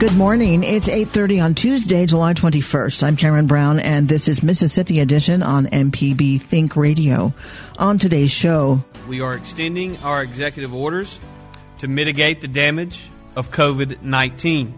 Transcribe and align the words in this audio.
Good 0.00 0.16
morning. 0.16 0.64
It's 0.64 0.88
8:30 0.88 1.44
on 1.44 1.54
Tuesday, 1.54 2.06
July 2.06 2.32
21st. 2.32 3.02
I'm 3.02 3.16
Karen 3.16 3.46
Brown 3.46 3.78
and 3.78 4.08
this 4.08 4.28
is 4.28 4.42
Mississippi 4.42 4.98
Edition 4.98 5.42
on 5.42 5.66
MPB 5.66 6.40
Think 6.40 6.74
Radio. 6.74 7.34
On 7.76 7.98
today's 7.98 8.30
show, 8.30 8.82
we 9.06 9.20
are 9.20 9.34
extending 9.34 9.98
our 9.98 10.22
executive 10.22 10.74
orders 10.74 11.20
to 11.80 11.86
mitigate 11.86 12.40
the 12.40 12.48
damage 12.48 13.10
of 13.36 13.50
COVID-19. 13.50 14.72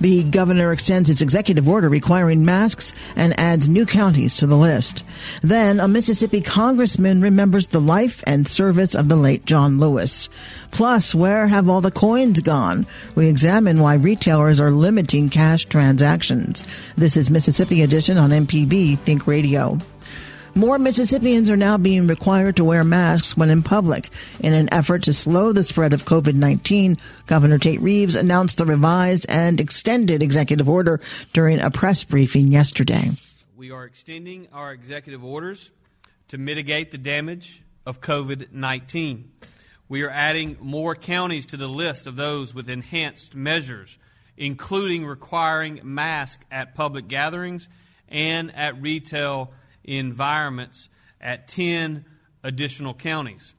The 0.00 0.24
governor 0.24 0.72
extends 0.72 1.08
his 1.08 1.20
executive 1.20 1.68
order 1.68 1.88
requiring 1.88 2.44
masks 2.44 2.94
and 3.16 3.38
adds 3.38 3.68
new 3.68 3.84
counties 3.84 4.34
to 4.36 4.46
the 4.46 4.56
list. 4.56 5.04
Then 5.42 5.78
a 5.78 5.88
Mississippi 5.88 6.40
congressman 6.40 7.20
remembers 7.20 7.68
the 7.68 7.80
life 7.80 8.24
and 8.26 8.48
service 8.48 8.94
of 8.94 9.08
the 9.08 9.16
late 9.16 9.44
John 9.44 9.78
Lewis. 9.78 10.28
Plus, 10.70 11.14
where 11.14 11.46
have 11.48 11.68
all 11.68 11.82
the 11.82 11.90
coins 11.90 12.40
gone? 12.40 12.86
We 13.14 13.28
examine 13.28 13.80
why 13.80 13.94
retailers 13.94 14.58
are 14.58 14.70
limiting 14.70 15.28
cash 15.28 15.66
transactions. 15.66 16.64
This 16.96 17.16
is 17.16 17.30
Mississippi 17.30 17.82
Edition 17.82 18.16
on 18.16 18.30
MPB 18.30 18.98
Think 19.00 19.26
Radio. 19.26 19.78
More 20.54 20.78
Mississippians 20.78 21.48
are 21.48 21.56
now 21.56 21.78
being 21.78 22.06
required 22.06 22.56
to 22.56 22.64
wear 22.64 22.82
masks 22.82 23.36
when 23.36 23.50
in 23.50 23.62
public. 23.62 24.10
In 24.40 24.52
an 24.52 24.68
effort 24.72 25.04
to 25.04 25.12
slow 25.12 25.52
the 25.52 25.62
spread 25.62 25.92
of 25.92 26.04
COVID 26.04 26.34
19, 26.34 26.98
Governor 27.26 27.58
Tate 27.58 27.80
Reeves 27.80 28.16
announced 28.16 28.58
the 28.58 28.66
revised 28.66 29.26
and 29.28 29.60
extended 29.60 30.22
executive 30.22 30.68
order 30.68 31.00
during 31.32 31.60
a 31.60 31.70
press 31.70 32.02
briefing 32.02 32.48
yesterday. 32.48 33.10
We 33.56 33.70
are 33.70 33.84
extending 33.84 34.48
our 34.52 34.72
executive 34.72 35.24
orders 35.24 35.70
to 36.28 36.38
mitigate 36.38 36.90
the 36.90 36.98
damage 36.98 37.62
of 37.86 38.00
COVID 38.00 38.52
19. 38.52 39.30
We 39.88 40.02
are 40.02 40.10
adding 40.10 40.56
more 40.60 40.94
counties 40.94 41.46
to 41.46 41.56
the 41.56 41.68
list 41.68 42.06
of 42.06 42.16
those 42.16 42.54
with 42.54 42.68
enhanced 42.68 43.34
measures, 43.34 43.98
including 44.36 45.04
requiring 45.04 45.80
masks 45.84 46.44
at 46.50 46.74
public 46.74 47.06
gatherings 47.08 47.68
and 48.08 48.54
at 48.54 48.80
retail 48.80 49.52
environments 49.84 50.88
at 51.20 51.48
10 51.48 52.04
additional 52.42 52.94
counties. 52.94 53.54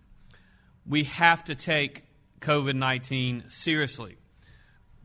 We 0.85 1.03
have 1.05 1.43
to 1.45 1.55
take 1.55 2.03
COVID 2.39 2.75
19 2.75 3.45
seriously. 3.49 4.17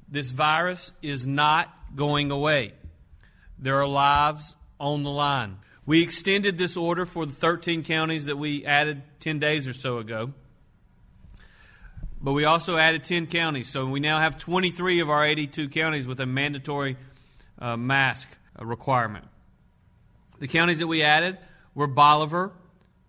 This 0.08 0.31
virus 0.31 0.92
is 1.03 1.27
not 1.27 1.73
going 1.95 2.31
away. 2.31 2.73
There 3.58 3.81
are 3.81 3.86
lives 3.86 4.56
on 4.78 5.03
the 5.03 5.11
line. 5.11 5.58
We 5.84 6.03
extended 6.03 6.58
this 6.58 6.77
order 6.77 7.06
for 7.06 7.27
the 7.27 7.33
13 7.33 7.84
counties 7.84 8.27
that 8.27 8.36
we 8.36 8.64
added 8.64 9.03
10 9.20 9.39
days 9.39 9.67
or 9.67 9.73
so 9.73 9.98
ago. 9.98 10.33
But 12.20 12.33
we 12.33 12.45
also 12.45 12.77
added 12.77 13.05
10 13.05 13.27
counties. 13.27 13.69
So 13.69 13.86
we 13.86 14.01
now 14.01 14.19
have 14.19 14.39
23 14.39 15.01
of 15.01 15.11
our 15.11 15.25
82 15.25 15.69
counties 15.69 16.08
with 16.08 16.19
a 16.20 16.27
mandatory 16.27 16.97
uh, 17.58 17.77
mask 17.77 18.29
requirement. 18.58 19.27
The 20.39 20.48
counties 20.48 20.79
that 20.79 20.86
we 20.86 21.02
added 21.02 21.39
were 21.74 21.86
Bolivar, 21.86 22.52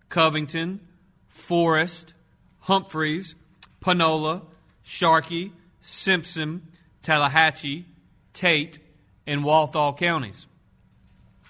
Covington, 0.10 0.80
Forrest, 1.28 2.14
Humphreys, 2.60 3.36
Panola, 3.80 4.44
Sharkey, 4.84 5.52
Simpson, 5.82 6.68
Tallahatchie, 7.02 7.86
Tate, 8.34 8.80
and 9.26 9.44
Walthall 9.44 9.94
counties. 9.94 10.48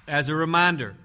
As 0.08 0.30
a 0.30 0.36
reminder, 0.36 0.96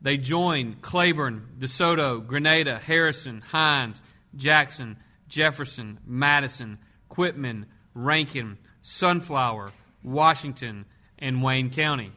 they 0.00 0.16
joined 0.16 0.82
Claiborne, 0.82 1.48
DeSoto, 1.58 2.24
Grenada, 2.24 2.78
Harrison, 2.78 3.40
Hinds, 3.40 4.00
Jackson, 4.34 4.96
Jefferson, 5.28 5.98
Madison, 6.06 6.78
Quitman, 7.08 7.66
Rankin, 7.94 8.58
Sunflower, 8.82 9.70
Washington, 10.02 10.84
and 11.18 11.42
Wayne 11.42 11.70
County. 11.70 12.12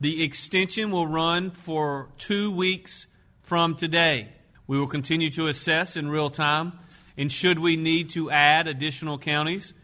The 0.00 0.22
extension 0.22 0.90
will 0.90 1.06
run 1.06 1.50
for 1.50 2.08
two 2.18 2.50
weeks 2.50 3.06
from 3.42 3.76
today. 3.76 4.28
We 4.66 4.78
will 4.78 4.86
continue 4.86 5.30
to 5.30 5.48
assess 5.48 5.96
in 5.96 6.08
real 6.08 6.30
time, 6.30 6.72
and 7.16 7.30
should 7.30 7.58
we 7.58 7.76
need 7.76 8.10
to 8.10 8.30
add 8.30 8.66
additional 8.66 9.18
counties 9.18 9.74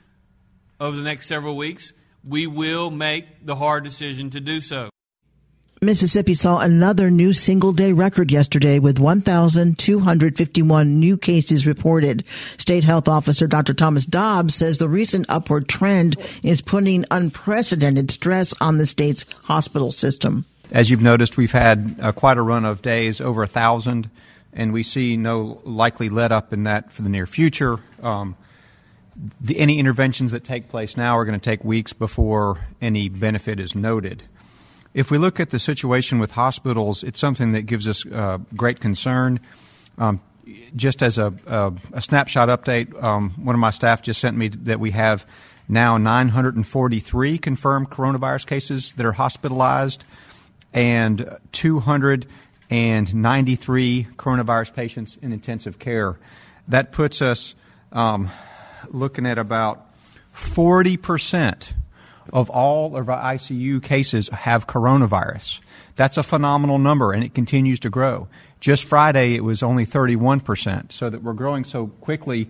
over 0.80 0.96
the 0.96 1.02
next 1.02 1.26
several 1.26 1.56
weeks, 1.56 1.92
we 2.24 2.46
will 2.46 2.90
make 2.90 3.44
the 3.44 3.54
hard 3.54 3.84
decision 3.84 4.30
to 4.30 4.40
do 4.40 4.60
so. 4.60 4.90
Mississippi 5.82 6.34
saw 6.34 6.58
another 6.58 7.10
new 7.10 7.32
single 7.32 7.72
day 7.72 7.94
record 7.94 8.30
yesterday 8.30 8.78
with 8.78 8.98
1,251 8.98 11.00
new 11.00 11.16
cases 11.16 11.66
reported. 11.66 12.22
State 12.58 12.84
Health 12.84 13.08
Officer 13.08 13.46
Dr. 13.46 13.72
Thomas 13.72 14.04
Dobbs 14.04 14.54
says 14.54 14.76
the 14.76 14.90
recent 14.90 15.24
upward 15.30 15.68
trend 15.68 16.16
is 16.42 16.60
putting 16.60 17.06
unprecedented 17.10 18.10
stress 18.10 18.52
on 18.60 18.76
the 18.76 18.84
state's 18.84 19.24
hospital 19.44 19.90
system. 19.90 20.44
As 20.70 20.90
you've 20.90 21.00
noticed, 21.00 21.38
we've 21.38 21.50
had 21.50 21.96
uh, 21.98 22.12
quite 22.12 22.36
a 22.36 22.42
run 22.42 22.66
of 22.66 22.82
days, 22.82 23.22
over 23.22 23.42
a 23.42 23.48
thousand, 23.48 24.10
and 24.52 24.74
we 24.74 24.82
see 24.82 25.16
no 25.16 25.62
likely 25.64 26.10
let 26.10 26.30
up 26.30 26.52
in 26.52 26.64
that 26.64 26.92
for 26.92 27.00
the 27.00 27.08
near 27.08 27.26
future. 27.26 27.78
Um, 28.02 28.36
the, 29.40 29.58
any 29.58 29.78
interventions 29.78 30.32
that 30.32 30.44
take 30.44 30.68
place 30.68 30.98
now 30.98 31.16
are 31.16 31.24
going 31.24 31.40
to 31.40 31.42
take 31.42 31.64
weeks 31.64 31.94
before 31.94 32.58
any 32.82 33.08
benefit 33.08 33.58
is 33.58 33.74
noted. 33.74 34.24
If 34.92 35.10
we 35.10 35.18
look 35.18 35.38
at 35.38 35.50
the 35.50 35.60
situation 35.60 36.18
with 36.18 36.32
hospitals, 36.32 37.04
it's 37.04 37.20
something 37.20 37.52
that 37.52 37.62
gives 37.62 37.86
us 37.86 38.04
uh, 38.06 38.38
great 38.56 38.80
concern. 38.80 39.38
Um, 39.98 40.20
just 40.74 41.00
as 41.02 41.16
a, 41.16 41.32
a, 41.46 41.72
a 41.92 42.00
snapshot 42.00 42.48
update, 42.48 43.00
um, 43.00 43.30
one 43.36 43.54
of 43.54 43.60
my 43.60 43.70
staff 43.70 44.02
just 44.02 44.20
sent 44.20 44.36
me 44.36 44.48
that 44.48 44.80
we 44.80 44.90
have 44.90 45.24
now 45.68 45.96
943 45.96 47.38
confirmed 47.38 47.88
coronavirus 47.88 48.46
cases 48.46 48.90
that 48.94 49.06
are 49.06 49.12
hospitalized 49.12 50.04
and 50.72 51.38
293 51.52 54.08
coronavirus 54.16 54.74
patients 54.74 55.16
in 55.22 55.32
intensive 55.32 55.78
care. 55.78 56.18
That 56.66 56.90
puts 56.90 57.22
us 57.22 57.54
um, 57.92 58.28
looking 58.88 59.26
at 59.26 59.38
about 59.38 59.86
40 60.32 60.96
percent 60.96 61.74
of 62.32 62.50
all 62.50 62.96
of 62.96 63.08
our 63.08 63.34
ICU 63.34 63.82
cases 63.82 64.28
have 64.28 64.66
coronavirus. 64.66 65.60
That's 65.96 66.16
a 66.16 66.22
phenomenal 66.22 66.78
number, 66.78 67.12
and 67.12 67.22
it 67.22 67.34
continues 67.34 67.80
to 67.80 67.90
grow. 67.90 68.28
Just 68.60 68.84
Friday, 68.84 69.34
it 69.34 69.44
was 69.44 69.62
only 69.62 69.86
31%. 69.86 70.92
So 70.92 71.10
that 71.10 71.22
we're 71.22 71.32
growing 71.32 71.64
so 71.64 71.88
quickly 71.88 72.48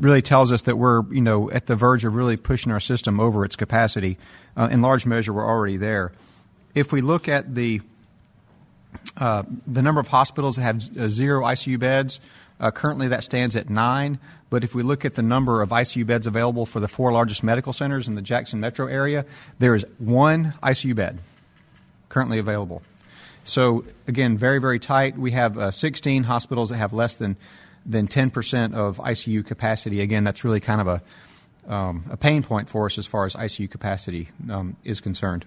really 0.00 0.22
tells 0.22 0.52
us 0.52 0.62
that 0.62 0.76
we're, 0.76 1.02
you 1.12 1.20
know, 1.20 1.50
at 1.50 1.66
the 1.66 1.76
verge 1.76 2.04
of 2.04 2.14
really 2.14 2.36
pushing 2.36 2.72
our 2.72 2.80
system 2.80 3.20
over 3.20 3.44
its 3.44 3.56
capacity. 3.56 4.18
Uh, 4.56 4.68
in 4.70 4.82
large 4.82 5.06
measure, 5.06 5.32
we're 5.32 5.46
already 5.46 5.76
there. 5.76 6.12
If 6.74 6.92
we 6.92 7.00
look 7.00 7.28
at 7.28 7.54
the 7.54 7.80
uh, 9.16 9.42
the 9.66 9.82
number 9.82 10.00
of 10.00 10.08
hospitals 10.08 10.56
that 10.56 10.62
have 10.62 10.76
uh, 10.98 11.08
zero 11.08 11.44
ICU 11.44 11.78
beds, 11.78 12.20
uh, 12.60 12.70
currently, 12.70 13.08
that 13.08 13.24
stands 13.24 13.56
at 13.56 13.68
nine. 13.68 14.18
But 14.50 14.62
if 14.62 14.74
we 14.74 14.82
look 14.82 15.04
at 15.04 15.14
the 15.14 15.22
number 15.22 15.62
of 15.62 15.70
ICU 15.70 16.06
beds 16.06 16.26
available 16.26 16.66
for 16.66 16.80
the 16.80 16.88
four 16.88 17.12
largest 17.12 17.42
medical 17.42 17.72
centers 17.72 18.06
in 18.06 18.14
the 18.14 18.22
Jackson 18.22 18.60
metro 18.60 18.86
area, 18.86 19.24
there 19.58 19.74
is 19.74 19.84
one 19.98 20.54
ICU 20.62 20.94
bed 20.94 21.18
currently 22.08 22.38
available. 22.38 22.82
So, 23.42 23.84
again, 24.06 24.38
very, 24.38 24.60
very 24.60 24.78
tight. 24.78 25.18
We 25.18 25.32
have 25.32 25.58
uh, 25.58 25.70
16 25.70 26.22
hospitals 26.24 26.70
that 26.70 26.76
have 26.76 26.92
less 26.92 27.16
than, 27.16 27.36
than 27.84 28.08
10% 28.08 28.74
of 28.74 28.98
ICU 28.98 29.44
capacity. 29.44 30.00
Again, 30.00 30.24
that's 30.24 30.44
really 30.44 30.60
kind 30.60 30.80
of 30.80 30.88
a, 31.68 31.72
um, 31.72 32.04
a 32.10 32.16
pain 32.16 32.42
point 32.42 32.70
for 32.70 32.86
us 32.86 32.96
as 32.96 33.06
far 33.06 33.26
as 33.26 33.34
ICU 33.34 33.70
capacity 33.70 34.28
um, 34.48 34.76
is 34.84 35.00
concerned. 35.00 35.44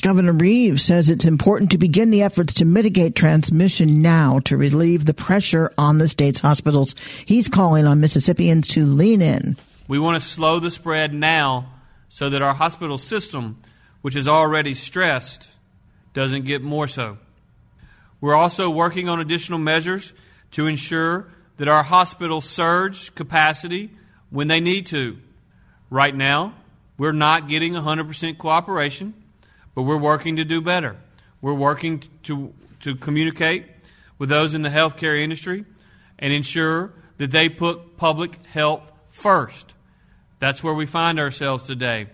Governor 0.00 0.32
Reeves 0.32 0.84
says 0.84 1.08
it's 1.08 1.26
important 1.26 1.72
to 1.72 1.78
begin 1.78 2.10
the 2.10 2.22
efforts 2.22 2.54
to 2.54 2.64
mitigate 2.64 3.16
transmission 3.16 4.00
now 4.00 4.38
to 4.40 4.56
relieve 4.56 5.04
the 5.04 5.14
pressure 5.14 5.72
on 5.76 5.98
the 5.98 6.06
state's 6.06 6.40
hospitals. 6.40 6.94
He's 7.24 7.48
calling 7.48 7.86
on 7.86 8.00
Mississippians 8.00 8.68
to 8.68 8.86
lean 8.86 9.20
in. 9.22 9.56
We 9.88 9.98
want 9.98 10.20
to 10.20 10.26
slow 10.26 10.60
the 10.60 10.70
spread 10.70 11.12
now 11.12 11.72
so 12.08 12.30
that 12.30 12.42
our 12.42 12.54
hospital 12.54 12.96
system, 12.96 13.60
which 14.02 14.14
is 14.14 14.28
already 14.28 14.74
stressed, 14.74 15.48
doesn't 16.14 16.44
get 16.44 16.62
more 16.62 16.86
so. 16.86 17.18
We're 18.20 18.36
also 18.36 18.70
working 18.70 19.08
on 19.08 19.20
additional 19.20 19.58
measures 19.58 20.12
to 20.52 20.66
ensure 20.66 21.28
that 21.56 21.68
our 21.68 21.82
hospitals 21.82 22.44
surge 22.44 23.14
capacity 23.14 23.90
when 24.30 24.48
they 24.48 24.60
need 24.60 24.86
to. 24.86 25.18
Right 25.90 26.14
now, 26.14 26.54
we're 26.96 27.12
not 27.12 27.48
getting 27.48 27.74
100% 27.74 28.38
cooperation, 28.38 29.14
but 29.78 29.84
we're 29.84 29.96
working 29.96 30.34
to 30.34 30.44
do 30.44 30.60
better. 30.60 30.96
We're 31.40 31.54
working 31.54 32.02
to, 32.24 32.52
to 32.80 32.96
communicate 32.96 33.64
with 34.18 34.28
those 34.28 34.52
in 34.52 34.62
the 34.62 34.70
healthcare 34.70 35.16
industry 35.16 35.66
and 36.18 36.32
ensure 36.32 36.94
that 37.18 37.30
they 37.30 37.48
put 37.48 37.96
public 37.96 38.44
health 38.46 38.90
first. 39.10 39.74
That's 40.40 40.64
where 40.64 40.74
we 40.74 40.84
find 40.84 41.20
ourselves 41.20 41.62
today. 41.62 42.08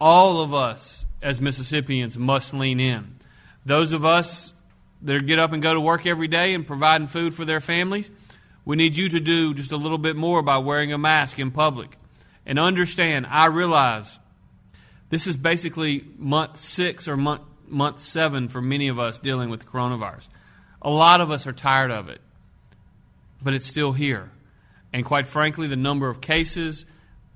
All 0.00 0.40
of 0.40 0.54
us 0.54 1.04
as 1.20 1.42
Mississippians 1.42 2.16
must 2.16 2.54
lean 2.54 2.80
in. 2.80 3.18
Those 3.66 3.92
of 3.92 4.06
us 4.06 4.54
that 5.02 5.26
get 5.26 5.38
up 5.38 5.52
and 5.52 5.62
go 5.62 5.74
to 5.74 5.80
work 5.82 6.06
every 6.06 6.28
day 6.28 6.54
and 6.54 6.66
providing 6.66 7.06
food 7.06 7.34
for 7.34 7.44
their 7.44 7.60
families, 7.60 8.08
we 8.64 8.76
need 8.76 8.96
you 8.96 9.10
to 9.10 9.20
do 9.20 9.52
just 9.52 9.72
a 9.72 9.76
little 9.76 9.98
bit 9.98 10.16
more 10.16 10.40
by 10.40 10.56
wearing 10.56 10.94
a 10.94 10.96
mask 10.96 11.38
in 11.38 11.50
public. 11.50 11.98
And 12.46 12.58
understand, 12.58 13.26
I 13.26 13.48
realize 13.48 14.18
this 15.14 15.28
is 15.28 15.36
basically 15.36 16.04
month 16.18 16.58
six 16.58 17.06
or 17.06 17.16
month, 17.16 17.42
month 17.68 18.02
seven 18.02 18.48
for 18.48 18.60
many 18.60 18.88
of 18.88 18.98
us 18.98 19.20
dealing 19.20 19.48
with 19.48 19.64
coronavirus. 19.64 20.26
A 20.82 20.90
lot 20.90 21.20
of 21.20 21.30
us 21.30 21.46
are 21.46 21.52
tired 21.52 21.92
of 21.92 22.08
it, 22.08 22.20
but 23.40 23.54
it's 23.54 23.64
still 23.64 23.92
here. 23.92 24.32
And 24.92 25.04
quite 25.04 25.28
frankly, 25.28 25.68
the 25.68 25.76
number 25.76 26.08
of 26.08 26.20
cases 26.20 26.84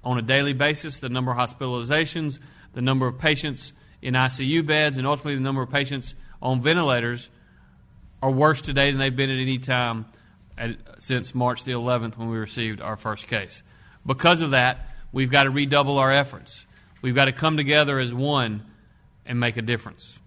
on 0.02 0.18
a 0.18 0.22
daily 0.22 0.54
basis, 0.54 0.98
the 0.98 1.08
number 1.08 1.30
of 1.30 1.38
hospitalizations, 1.38 2.40
the 2.72 2.82
number 2.82 3.06
of 3.06 3.16
patients 3.16 3.72
in 4.02 4.14
ICU 4.14 4.66
beds, 4.66 4.98
and 4.98 5.06
ultimately 5.06 5.36
the 5.36 5.40
number 5.40 5.62
of 5.62 5.70
patients 5.70 6.16
on 6.42 6.60
ventilators 6.60 7.30
are 8.20 8.32
worse 8.32 8.60
today 8.60 8.90
than 8.90 8.98
they've 8.98 9.14
been 9.14 9.30
at 9.30 9.38
any 9.38 9.58
time 9.58 10.06
at, 10.56 10.70
since 10.98 11.32
March 11.32 11.62
the 11.62 11.72
11th 11.72 12.18
when 12.18 12.28
we 12.28 12.38
received 12.38 12.80
our 12.80 12.96
first 12.96 13.28
case. 13.28 13.62
Because 14.04 14.42
of 14.42 14.50
that, 14.50 14.88
we've 15.12 15.30
got 15.30 15.44
to 15.44 15.50
redouble 15.50 15.98
our 15.98 16.12
efforts. 16.12 16.66
We've 17.02 17.14
got 17.14 17.26
to 17.26 17.32
come 17.32 17.56
together 17.56 17.98
as 17.98 18.12
one 18.12 18.62
and 19.24 19.38
make 19.38 19.56
a 19.56 19.62
difference. 19.62 20.18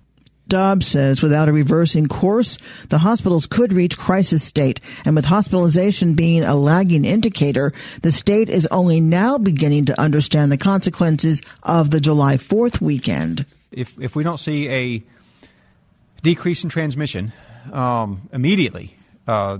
Dobbs 0.48 0.88
says 0.88 1.22
without 1.22 1.48
a 1.48 1.54
reversing 1.54 2.08
course, 2.08 2.58
the 2.90 2.98
hospitals 2.98 3.48
could 3.48 3.72
reach 3.72 3.98
crisis 3.98 4.44
state. 4.44 4.82
And 5.06 5.16
with 5.16 5.26
hospitalization 5.26 6.14
being 6.14 6.44
a 6.44 6.56
lagging 6.56 7.06
indicator, 7.06 7.72
the 8.02 8.12
state 8.12 8.50
is 8.50 8.68
only 8.68 9.00
now 9.00 9.38
beginning 9.38 9.86
to 9.86 10.00
understand 10.00 10.52
the 10.52 10.58
consequences 10.58 11.42
of 11.64 11.92
the 11.92 12.02
July 12.02 12.36
4th 12.36 12.82
weekend. 12.82 13.46
If, 13.72 13.98
if 14.00 14.16
we 14.16 14.24
don't 14.24 14.40
see 14.40 14.68
a 14.68 15.04
decrease 16.22 16.64
in 16.64 16.70
transmission 16.70 17.32
um, 17.72 18.30
immediately, 18.34 18.96
uh, 19.28 19.60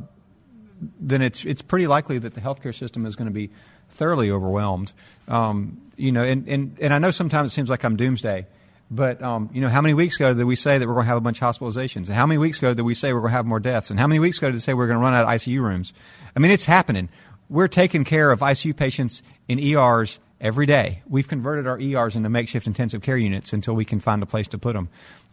then 1.00 1.22
it's, 1.22 1.46
it's 1.46 1.62
pretty 1.62 1.88
likely 1.88 2.18
that 2.18 2.34
the 2.34 2.42
healthcare 2.42 2.76
system 2.76 3.06
is 3.06 3.16
going 3.16 3.28
to 3.28 3.34
be 3.34 3.50
thoroughly 3.92 4.30
overwhelmed. 4.30 4.92
Um, 5.28 5.80
you 5.98 6.12
know, 6.12 6.24
and, 6.24 6.48
and, 6.48 6.78
and 6.80 6.94
I 6.94 7.00
know 7.00 7.12
sometimes 7.12 7.52
it 7.52 7.54
seems 7.56 7.70
like 7.70 7.84
I'm 7.84 7.96
doomsday 7.96 8.48
but 8.92 9.24
um, 9.24 9.50
you 9.54 9.62
know, 9.62 9.70
how 9.70 9.82
many 9.82 9.94
weeks 9.94 10.18
ago 10.18 10.34
did 10.34 10.44
we 10.44 10.58
say 10.58 10.78
that 10.78 10.86
we're 10.86 10.96
going 10.96 11.06
to 11.06 11.08
have 11.08 11.18
a 11.18 11.22
bunch 11.22 11.42
of 11.42 11.48
hospitalizations? 11.48 12.08
And 12.08 12.10
how 12.10 12.28
many 12.28 12.38
weeks 12.38 12.58
ago 12.58 12.74
did 12.74 12.82
we 12.82 12.94
say 12.94 13.14
we're 13.14 13.22
going 13.22 13.32
to 13.32 13.38
have 13.38 13.46
more 13.46 13.62
deaths? 13.62 13.90
And 13.90 13.98
how 13.98 14.06
many 14.06 14.20
weeks 14.20 14.38
ago 14.38 14.48
did 14.48 14.56
we 14.56 14.60
say 14.60 14.74
we're 14.74 14.88
going 14.88 15.00
to 15.00 15.02
run 15.02 15.14
out 15.14 15.24
of 15.24 15.30
ICU 15.30 15.62
rooms? 15.62 15.94
I 16.36 16.40
mean, 16.42 16.52
it's 16.52 16.66
happening. 16.66 17.08
We're 17.48 17.70
taking 17.70 18.04
care 18.04 18.32
of 18.32 18.42
ICU 18.42 18.76
patients 18.76 19.24
in 19.48 19.60
ERs 19.60 20.20
every 20.42 20.66
day. 20.66 21.04
We've 21.08 21.28
converted 21.28 21.68
our 21.68 21.80
ERs 21.80 22.18
into 22.18 22.28
makeshift 22.28 22.68
intensive 22.68 23.02
care 23.02 23.16
units 23.16 23.54
until 23.54 23.76
we 23.76 23.86
can 23.86 24.02
find 24.02 24.22
a 24.24 24.26
place 24.26 24.50
to 24.50 24.58
put 24.58 24.74
them. 24.74 24.90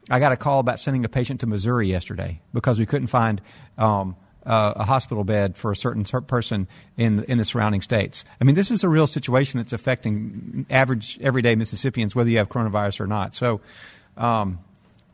I 0.08 0.20
got 0.20 0.30
a 0.30 0.36
call 0.36 0.60
about 0.60 0.78
sending 0.78 1.04
a 1.04 1.08
patient 1.08 1.40
to 1.40 1.46
Missouri 1.46 1.88
yesterday 1.88 2.40
because 2.54 2.78
we 2.78 2.86
couldn't 2.86 3.08
find 3.08 3.42
um, 3.76 4.14
uh, 4.48 4.72
a 4.76 4.84
hospital 4.84 5.22
bed 5.22 5.56
for 5.56 5.70
a 5.70 5.76
certain 5.76 6.04
person 6.22 6.66
in 6.96 7.22
in 7.24 7.38
the 7.38 7.44
surrounding 7.44 7.82
states. 7.82 8.24
I 8.40 8.44
mean, 8.44 8.56
this 8.56 8.70
is 8.70 8.82
a 8.82 8.88
real 8.88 9.06
situation 9.06 9.58
that's 9.58 9.72
affecting 9.72 10.66
average 10.70 11.18
everyday 11.20 11.54
Mississippians, 11.54 12.16
whether 12.16 12.30
you 12.30 12.38
have 12.38 12.48
coronavirus 12.48 13.00
or 13.00 13.06
not. 13.06 13.34
So. 13.34 13.60
Um, 14.16 14.58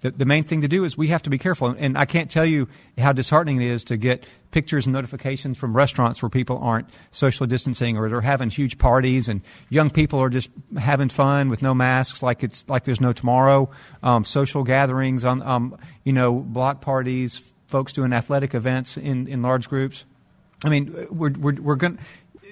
the, 0.05 0.11
the 0.11 0.27
main 0.27 0.45
thing 0.45 0.61
to 0.61 0.69
do 0.69 0.85
is 0.85 0.99
we 0.99 1.09
have 1.09 1.23
to 1.23 1.31
be 1.31 1.39
careful. 1.39 1.75
And 1.79 1.97
I 1.97 2.05
can't 2.05 2.31
tell 2.31 2.45
you 2.45 2.69
how 2.99 3.15
disheartening 3.15 3.63
it 3.63 3.69
is 3.69 3.85
to 3.85 3.97
get 3.97 4.29
pictures 4.51 4.85
and 4.85 4.93
notifications 4.93 5.57
from 5.57 5.75
restaurants 5.75 6.23
where 6.23 6.29
people 6.29 6.59
aren't 6.59 6.91
social 7.11 7.47
distancing 7.47 7.97
or 7.97 8.11
they're 8.11 8.21
having 8.21 8.51
huge 8.51 8.77
parties 8.77 9.31
and 9.31 9.41
young 9.71 9.89
people 9.89 10.19
are 10.21 10.29
just 10.29 10.51
having 10.77 11.09
fun 11.09 11.49
with 11.49 11.63
no 11.63 11.73
masks 11.73 12.23
like 12.23 12.45
it's 12.45 12.69
like 12.69 12.85
there's 12.85 13.01
no 13.01 13.13
tomorrow. 13.13 13.71
Um, 14.03 14.25
social 14.25 14.63
gatherings 14.63 15.25
on, 15.25 15.41
um, 15.41 15.79
you 16.05 16.13
know, 16.13 16.35
block 16.35 16.83
parties, 16.83 17.43
folks 17.67 17.93
doing 17.93 18.13
athletic 18.13 18.55
events 18.55 18.97
in, 18.97 19.27
in 19.27 19.43
large 19.43 19.69
groups. 19.69 20.05
I 20.65 20.69
mean, 20.69 21.07
we're, 21.11 21.33
we're, 21.33 21.55
we're 21.61 21.77
going 21.77 21.99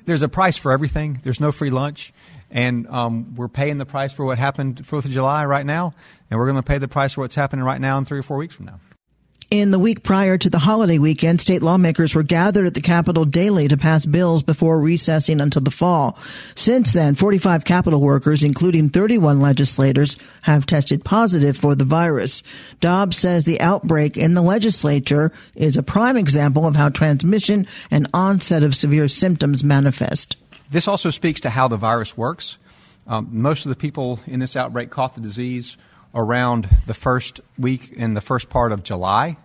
there's 0.05 0.23
a 0.23 0.29
price 0.29 0.57
for 0.57 0.73
everything. 0.73 1.21
There's 1.23 1.41
no 1.41 1.53
free 1.53 1.71
lunch. 1.71 2.13
And 2.51 2.87
um, 2.89 3.35
we're 3.35 3.49
paying 3.49 3.79
the 3.79 3.87
price 3.87 4.13
for 4.13 4.25
what 4.25 4.39
happened 4.39 4.83
4th 4.83 5.05
of 5.05 5.11
July 5.11 5.45
right 5.47 5.65
now. 5.65 5.93
And 6.31 6.39
we're 6.39 6.47
going 6.47 6.57
to 6.57 6.63
pay 6.63 6.79
the 6.79 6.89
price 6.89 7.15
for 7.15 7.23
what's 7.23 7.35
happening 7.35 7.65
right 7.65 7.81
now 7.81 7.99
in 7.99 8.05
three 8.05 8.19
or 8.19 8.23
four 8.23 8.37
weeks 8.37 8.55
from 8.55 8.67
now. 8.67 8.81
In 9.53 9.71
the 9.71 9.79
week 9.79 10.03
prior 10.03 10.39
to 10.39 10.49
the 10.49 10.59
holiday 10.59 10.97
weekend, 10.97 11.39
state 11.39 11.63
lawmakers 11.63 12.15
were 12.15 12.23
gathered 12.23 12.65
at 12.65 12.73
the 12.73 12.81
Capitol 12.81 13.27
daily 13.27 13.69
to 13.69 13.77
pass 13.77 14.07
bills 14.07 14.43
before 14.43 14.81
recessing 14.81 15.43
until 15.43 15.61
the 15.61 15.71
fall. 15.71 16.19
Since 16.55 16.95
then, 16.95 17.15
45 17.17 17.67
Capitol 17.67 18.01
workers, 18.01 18.43
including 18.43 18.89
31 18.89 19.43
legislators, 19.43 20.17
have 20.41 20.65
tested 20.65 21.05
positive 21.05 21.55
for 21.55 21.75
the 21.75 21.85
virus. 21.85 22.43
Dobbs 22.81 23.19
says 23.19 23.45
the 23.45 23.61
outbreak 23.61 24.17
in 24.17 24.33
the 24.33 24.41
legislature 24.41 25.33
is 25.55 25.77
a 25.77 25.83
prime 25.83 26.17
example 26.17 26.67
of 26.67 26.75
how 26.75 26.89
transmission 26.89 27.67
and 27.91 28.09
onset 28.15 28.63
of 28.63 28.75
severe 28.75 29.07
symptoms 29.07 29.63
manifest. 29.63 30.35
This 30.71 30.89
also 30.89 31.11
speaks 31.11 31.41
to 31.41 31.51
how 31.51 31.69
the 31.69 31.77
virus 31.77 32.17
works. 32.17 32.57
Um, 33.07 33.29
most 33.31 33.67
of 33.67 33.69
the 33.69 33.77
people 33.77 34.19
in 34.27 34.41
this 34.41 34.57
outbreak 34.57 34.89
caught 34.89 35.15
the 35.15 35.21
disease 35.21 35.77
around 36.15 36.69
the 36.87 36.95
first 36.95 37.41
week 37.59 37.93
in 37.93 38.15
the 38.15 38.21
first 38.21 38.51
part 38.51 38.73
of 38.73 38.83
July 38.83 39.37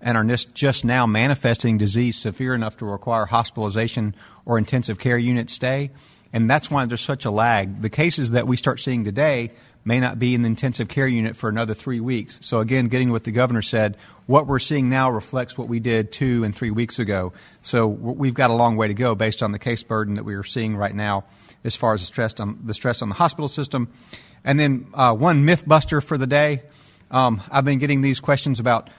and 0.00 0.18
are 0.18 0.36
just 0.52 0.84
now 0.84 1.06
manifesting 1.06 1.78
disease 1.78 2.16
severe 2.16 2.54
enough 2.54 2.76
to 2.76 2.84
require 2.84 3.24
hospitalization 3.24 4.14
or 4.44 4.58
intensive 4.58 4.98
care 4.98 5.16
unit 5.16 5.48
stay. 5.48 5.90
And 6.32 6.50
that's 6.50 6.70
why 6.70 6.84
there's 6.84 7.00
such 7.00 7.24
a 7.24 7.30
lag. 7.30 7.80
The 7.80 7.88
cases 7.88 8.32
that 8.32 8.46
we 8.46 8.56
start 8.56 8.80
seeing 8.80 9.04
today 9.04 9.52
may 9.84 10.00
not 10.00 10.18
be 10.18 10.34
in 10.34 10.42
the 10.42 10.48
intensive 10.48 10.88
care 10.88 11.06
unit 11.06 11.36
for 11.36 11.48
another 11.48 11.74
three 11.74 12.00
weeks. 12.00 12.38
So, 12.42 12.60
again, 12.60 12.86
getting 12.86 13.12
what 13.12 13.24
the 13.24 13.30
governor 13.30 13.62
said, 13.62 13.96
what 14.26 14.46
we're 14.46 14.58
seeing 14.58 14.88
now 14.88 15.10
reflects 15.10 15.56
what 15.56 15.68
we 15.68 15.78
did 15.78 16.10
two 16.10 16.42
and 16.42 16.54
three 16.54 16.70
weeks 16.70 16.98
ago. 16.98 17.32
So, 17.60 17.86
we've 17.86 18.34
got 18.34 18.50
a 18.50 18.54
long 18.54 18.76
way 18.76 18.88
to 18.88 18.94
go 18.94 19.14
based 19.14 19.42
on 19.42 19.52
the 19.52 19.58
case 19.58 19.82
burden 19.82 20.14
that 20.14 20.24
we 20.24 20.34
are 20.34 20.42
seeing 20.42 20.76
right 20.76 20.94
now 20.94 21.24
as 21.64 21.74
far 21.74 21.94
as 21.94 22.00
the 22.00 22.06
stress 22.06 22.38
on 22.38 22.58
the, 22.64 22.74
stress 22.74 23.02
on 23.02 23.08
the 23.08 23.14
hospital 23.14 23.48
system 23.48 23.90
and 24.44 24.60
then 24.60 24.86
uh, 24.94 25.14
one 25.14 25.44
myth 25.44 25.66
buster 25.66 26.00
for 26.00 26.18
the 26.18 26.26
day. 26.26 26.62
Um, 27.10 27.42
I've 27.50 27.64
been 27.64 27.78
getting 27.78 28.02
these 28.02 28.20
questions 28.20 28.60
about 28.60 28.90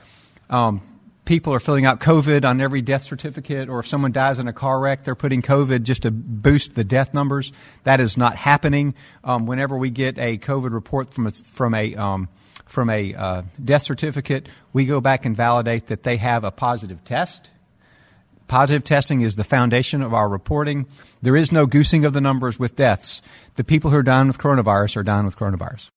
um, 0.50 0.80
people 1.24 1.52
are 1.54 1.60
filling 1.60 1.84
out 1.84 2.00
COVID 2.00 2.44
on 2.44 2.60
every 2.60 2.82
death 2.82 3.02
certificate, 3.02 3.68
or 3.68 3.78
if 3.80 3.86
someone 3.86 4.12
dies 4.12 4.38
in 4.38 4.48
a 4.48 4.52
car 4.52 4.80
wreck, 4.80 5.04
they're 5.04 5.14
putting 5.14 5.42
COVID 5.42 5.82
just 5.82 6.02
to 6.02 6.10
boost 6.10 6.74
the 6.74 6.84
death 6.84 7.14
numbers. 7.14 7.52
That 7.84 8.00
is 8.00 8.16
not 8.16 8.36
happening. 8.36 8.94
Um, 9.22 9.46
whenever 9.46 9.76
we 9.76 9.90
get 9.90 10.18
a 10.18 10.38
COVID 10.38 10.72
report 10.72 11.12
from 11.12 11.26
a, 11.26 11.30
from 11.30 11.74
a 11.74 11.94
um, 11.94 12.28
from 12.64 12.90
a 12.90 13.14
uh, 13.14 13.42
death 13.62 13.84
certificate, 13.84 14.48
we 14.72 14.86
go 14.86 15.00
back 15.00 15.24
and 15.24 15.36
validate 15.36 15.86
that 15.86 16.02
they 16.02 16.16
have 16.16 16.42
a 16.42 16.50
positive 16.50 17.04
test. 17.04 17.50
Positive 18.46 18.84
testing 18.84 19.22
is 19.22 19.34
the 19.34 19.44
foundation 19.44 20.02
of 20.02 20.14
our 20.14 20.28
reporting. 20.28 20.86
There 21.20 21.36
is 21.36 21.50
no 21.50 21.66
goosing 21.66 22.04
of 22.04 22.12
the 22.12 22.20
numbers 22.20 22.58
with 22.58 22.76
deaths. 22.76 23.20
The 23.56 23.64
people 23.64 23.90
who 23.90 23.96
are 23.96 24.02
dying 24.02 24.28
with 24.28 24.38
coronavirus 24.38 24.96
are 24.98 25.02
dying 25.02 25.26
with 25.26 25.36
coronavirus. 25.36 25.90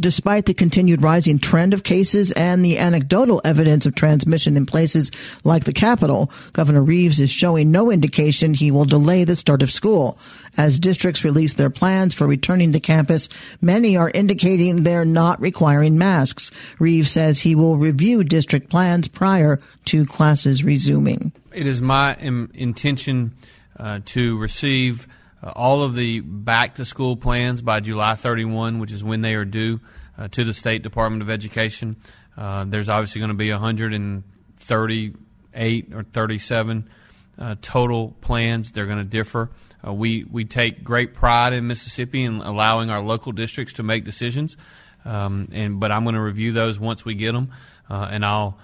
Despite 0.00 0.46
the 0.46 0.54
continued 0.54 1.02
rising 1.02 1.38
trend 1.38 1.74
of 1.74 1.84
cases 1.84 2.32
and 2.32 2.64
the 2.64 2.78
anecdotal 2.78 3.42
evidence 3.44 3.84
of 3.84 3.94
transmission 3.94 4.56
in 4.56 4.64
places 4.64 5.10
like 5.44 5.64
the 5.64 5.74
Capitol, 5.74 6.30
Governor 6.54 6.82
Reeves 6.82 7.20
is 7.20 7.30
showing 7.30 7.70
no 7.70 7.90
indication 7.90 8.54
he 8.54 8.70
will 8.70 8.86
delay 8.86 9.24
the 9.24 9.36
start 9.36 9.60
of 9.60 9.70
school. 9.70 10.18
As 10.56 10.78
districts 10.78 11.22
release 11.22 11.54
their 11.54 11.68
plans 11.68 12.14
for 12.14 12.26
returning 12.26 12.72
to 12.72 12.80
campus, 12.80 13.28
many 13.60 13.96
are 13.96 14.10
indicating 14.10 14.82
they're 14.82 15.04
not 15.04 15.40
requiring 15.40 15.98
masks. 15.98 16.50
Reeves 16.78 17.10
says 17.10 17.40
he 17.40 17.54
will 17.54 17.76
review 17.76 18.24
district 18.24 18.70
plans 18.70 19.06
prior 19.06 19.60
to 19.86 20.06
classes 20.06 20.64
resuming. 20.64 21.32
It 21.52 21.66
is 21.66 21.82
my 21.82 22.16
intention 22.16 23.32
uh, 23.78 24.00
to 24.06 24.38
receive 24.38 25.06
uh, 25.42 25.52
all 25.56 25.82
of 25.82 25.94
the 25.94 26.20
back 26.20 26.74
to 26.76 26.84
school 26.84 27.16
plans 27.16 27.62
by 27.62 27.80
July 27.80 28.14
31, 28.14 28.78
which 28.78 28.92
is 28.92 29.02
when 29.02 29.22
they 29.22 29.34
are 29.34 29.44
due 29.44 29.80
uh, 30.18 30.28
to 30.28 30.44
the 30.44 30.52
State 30.52 30.82
Department 30.82 31.22
of 31.22 31.30
Education. 31.30 31.96
Uh, 32.36 32.64
there's 32.64 32.88
obviously 32.88 33.20
going 33.20 33.30
to 33.30 33.34
be 33.34 33.50
138 33.50 35.94
or 35.94 36.02
37 36.02 36.90
uh, 37.38 37.54
total 37.62 38.16
plans. 38.20 38.72
They're 38.72 38.86
going 38.86 38.98
to 38.98 39.04
differ. 39.04 39.50
Uh, 39.86 39.92
we 39.94 40.24
we 40.24 40.44
take 40.44 40.84
great 40.84 41.14
pride 41.14 41.54
in 41.54 41.66
Mississippi 41.66 42.24
in 42.24 42.36
allowing 42.36 42.90
our 42.90 43.00
local 43.00 43.32
districts 43.32 43.74
to 43.74 43.82
make 43.82 44.04
decisions, 44.04 44.58
um, 45.06 45.48
and 45.52 45.80
but 45.80 45.90
I'm 45.90 46.04
going 46.04 46.16
to 46.16 46.20
review 46.20 46.52
those 46.52 46.78
once 46.78 47.02
we 47.02 47.14
get 47.14 47.32
them, 47.32 47.52
uh, 47.88 48.08
and 48.10 48.22
I'll 48.24 48.58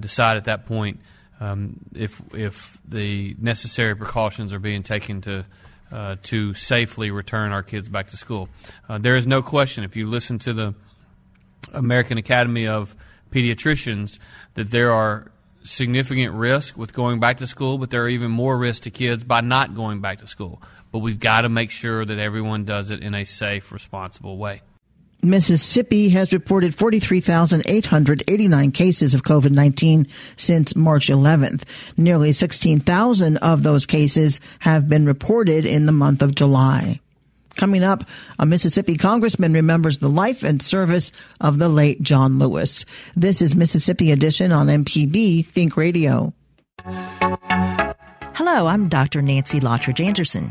decide 0.00 0.38
at 0.38 0.44
that 0.44 0.66
point 0.66 1.00
um, 1.40 1.80
if 1.94 2.22
if 2.32 2.78
the 2.88 3.36
necessary 3.38 3.94
precautions 3.94 4.54
are 4.54 4.58
being 4.58 4.82
taken 4.82 5.20
to 5.22 5.44
uh, 5.94 6.16
to 6.24 6.52
safely 6.54 7.12
return 7.12 7.52
our 7.52 7.62
kids 7.62 7.88
back 7.88 8.08
to 8.08 8.16
school. 8.16 8.48
Uh, 8.88 8.98
there 8.98 9.14
is 9.14 9.28
no 9.28 9.42
question 9.42 9.84
if 9.84 9.96
you 9.96 10.08
listen 10.08 10.40
to 10.40 10.52
the 10.52 10.74
American 11.72 12.18
Academy 12.18 12.66
of 12.66 12.96
Pediatricians 13.30 14.18
that 14.54 14.70
there 14.72 14.92
are 14.92 15.30
significant 15.62 16.34
risk 16.34 16.76
with 16.76 16.92
going 16.92 17.20
back 17.20 17.38
to 17.38 17.46
school, 17.46 17.78
but 17.78 17.90
there 17.90 18.02
are 18.02 18.08
even 18.08 18.30
more 18.30 18.58
risks 18.58 18.80
to 18.80 18.90
kids 18.90 19.22
by 19.22 19.40
not 19.40 19.74
going 19.76 20.00
back 20.00 20.18
to 20.18 20.26
school. 20.26 20.60
But 20.90 20.98
we've 20.98 21.20
got 21.20 21.42
to 21.42 21.48
make 21.48 21.70
sure 21.70 22.04
that 22.04 22.18
everyone 22.18 22.64
does 22.64 22.90
it 22.90 23.00
in 23.00 23.14
a 23.14 23.24
safe, 23.24 23.70
responsible 23.70 24.36
way. 24.36 24.62
Mississippi 25.24 26.10
has 26.10 26.32
reported 26.32 26.74
43,889 26.74 28.70
cases 28.72 29.14
of 29.14 29.22
COVID-19 29.22 30.08
since 30.36 30.76
March 30.76 31.08
11th. 31.08 31.64
Nearly 31.96 32.32
16,000 32.32 33.38
of 33.38 33.62
those 33.62 33.86
cases 33.86 34.40
have 34.60 34.88
been 34.88 35.06
reported 35.06 35.64
in 35.66 35.86
the 35.86 35.92
month 35.92 36.22
of 36.22 36.34
July. 36.34 37.00
Coming 37.56 37.84
up, 37.84 38.04
a 38.38 38.46
Mississippi 38.46 38.96
congressman 38.96 39.52
remembers 39.52 39.98
the 39.98 40.08
life 40.08 40.42
and 40.42 40.60
service 40.60 41.12
of 41.40 41.58
the 41.58 41.68
late 41.68 42.02
John 42.02 42.38
Lewis. 42.38 42.84
This 43.14 43.40
is 43.40 43.54
Mississippi 43.54 44.10
Edition 44.10 44.50
on 44.52 44.66
MPB 44.66 45.46
Think 45.46 45.76
Radio. 45.76 46.32
Hello, 48.34 48.66
I'm 48.66 48.88
Dr. 48.88 49.22
Nancy 49.22 49.60
Lottridge 49.60 50.04
Anderson, 50.04 50.50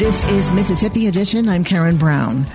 This 0.00 0.24
is 0.30 0.50
Mississippi 0.52 1.08
Edition. 1.08 1.46
I'm 1.46 1.62
Karen 1.62 1.98
Brown. 1.98 2.46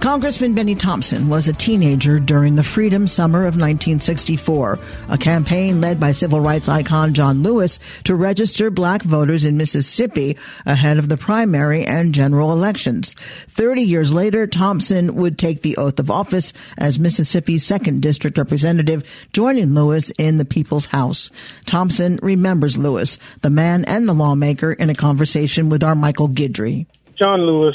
Congressman 0.00 0.54
Bennie 0.54 0.76
Thompson 0.76 1.28
was 1.28 1.48
a 1.48 1.52
teenager 1.52 2.20
during 2.20 2.54
the 2.54 2.62
Freedom 2.62 3.08
Summer 3.08 3.40
of 3.40 3.56
1964, 3.56 4.78
a 5.08 5.18
campaign 5.18 5.80
led 5.80 5.98
by 5.98 6.12
civil 6.12 6.40
rights 6.40 6.68
icon 6.68 7.14
John 7.14 7.42
Lewis 7.42 7.80
to 8.04 8.14
register 8.14 8.70
black 8.70 9.02
voters 9.02 9.44
in 9.44 9.56
Mississippi 9.56 10.36
ahead 10.64 10.98
of 10.98 11.08
the 11.08 11.16
primary 11.16 11.84
and 11.84 12.14
general 12.14 12.52
elections. 12.52 13.14
Thirty 13.14 13.82
years 13.82 14.14
later, 14.14 14.46
Thompson 14.46 15.16
would 15.16 15.36
take 15.36 15.62
the 15.62 15.76
oath 15.76 15.98
of 15.98 16.12
office 16.12 16.52
as 16.78 17.00
Mississippi's 17.00 17.66
second 17.66 18.00
district 18.00 18.38
representative, 18.38 19.02
joining 19.32 19.74
Lewis 19.74 20.12
in 20.12 20.38
the 20.38 20.44
People's 20.44 20.86
House. 20.86 21.32
Thompson 21.66 22.20
remembers 22.22 22.78
Lewis, 22.78 23.18
the 23.42 23.50
man 23.50 23.84
and 23.86 24.08
the 24.08 24.14
lawmaker, 24.14 24.72
in 24.72 24.90
a 24.90 24.94
conversation 24.94 25.70
with 25.70 25.82
our 25.82 25.96
Michael 25.96 26.28
Guidry. 26.28 26.86
John 27.18 27.40
Lewis 27.40 27.74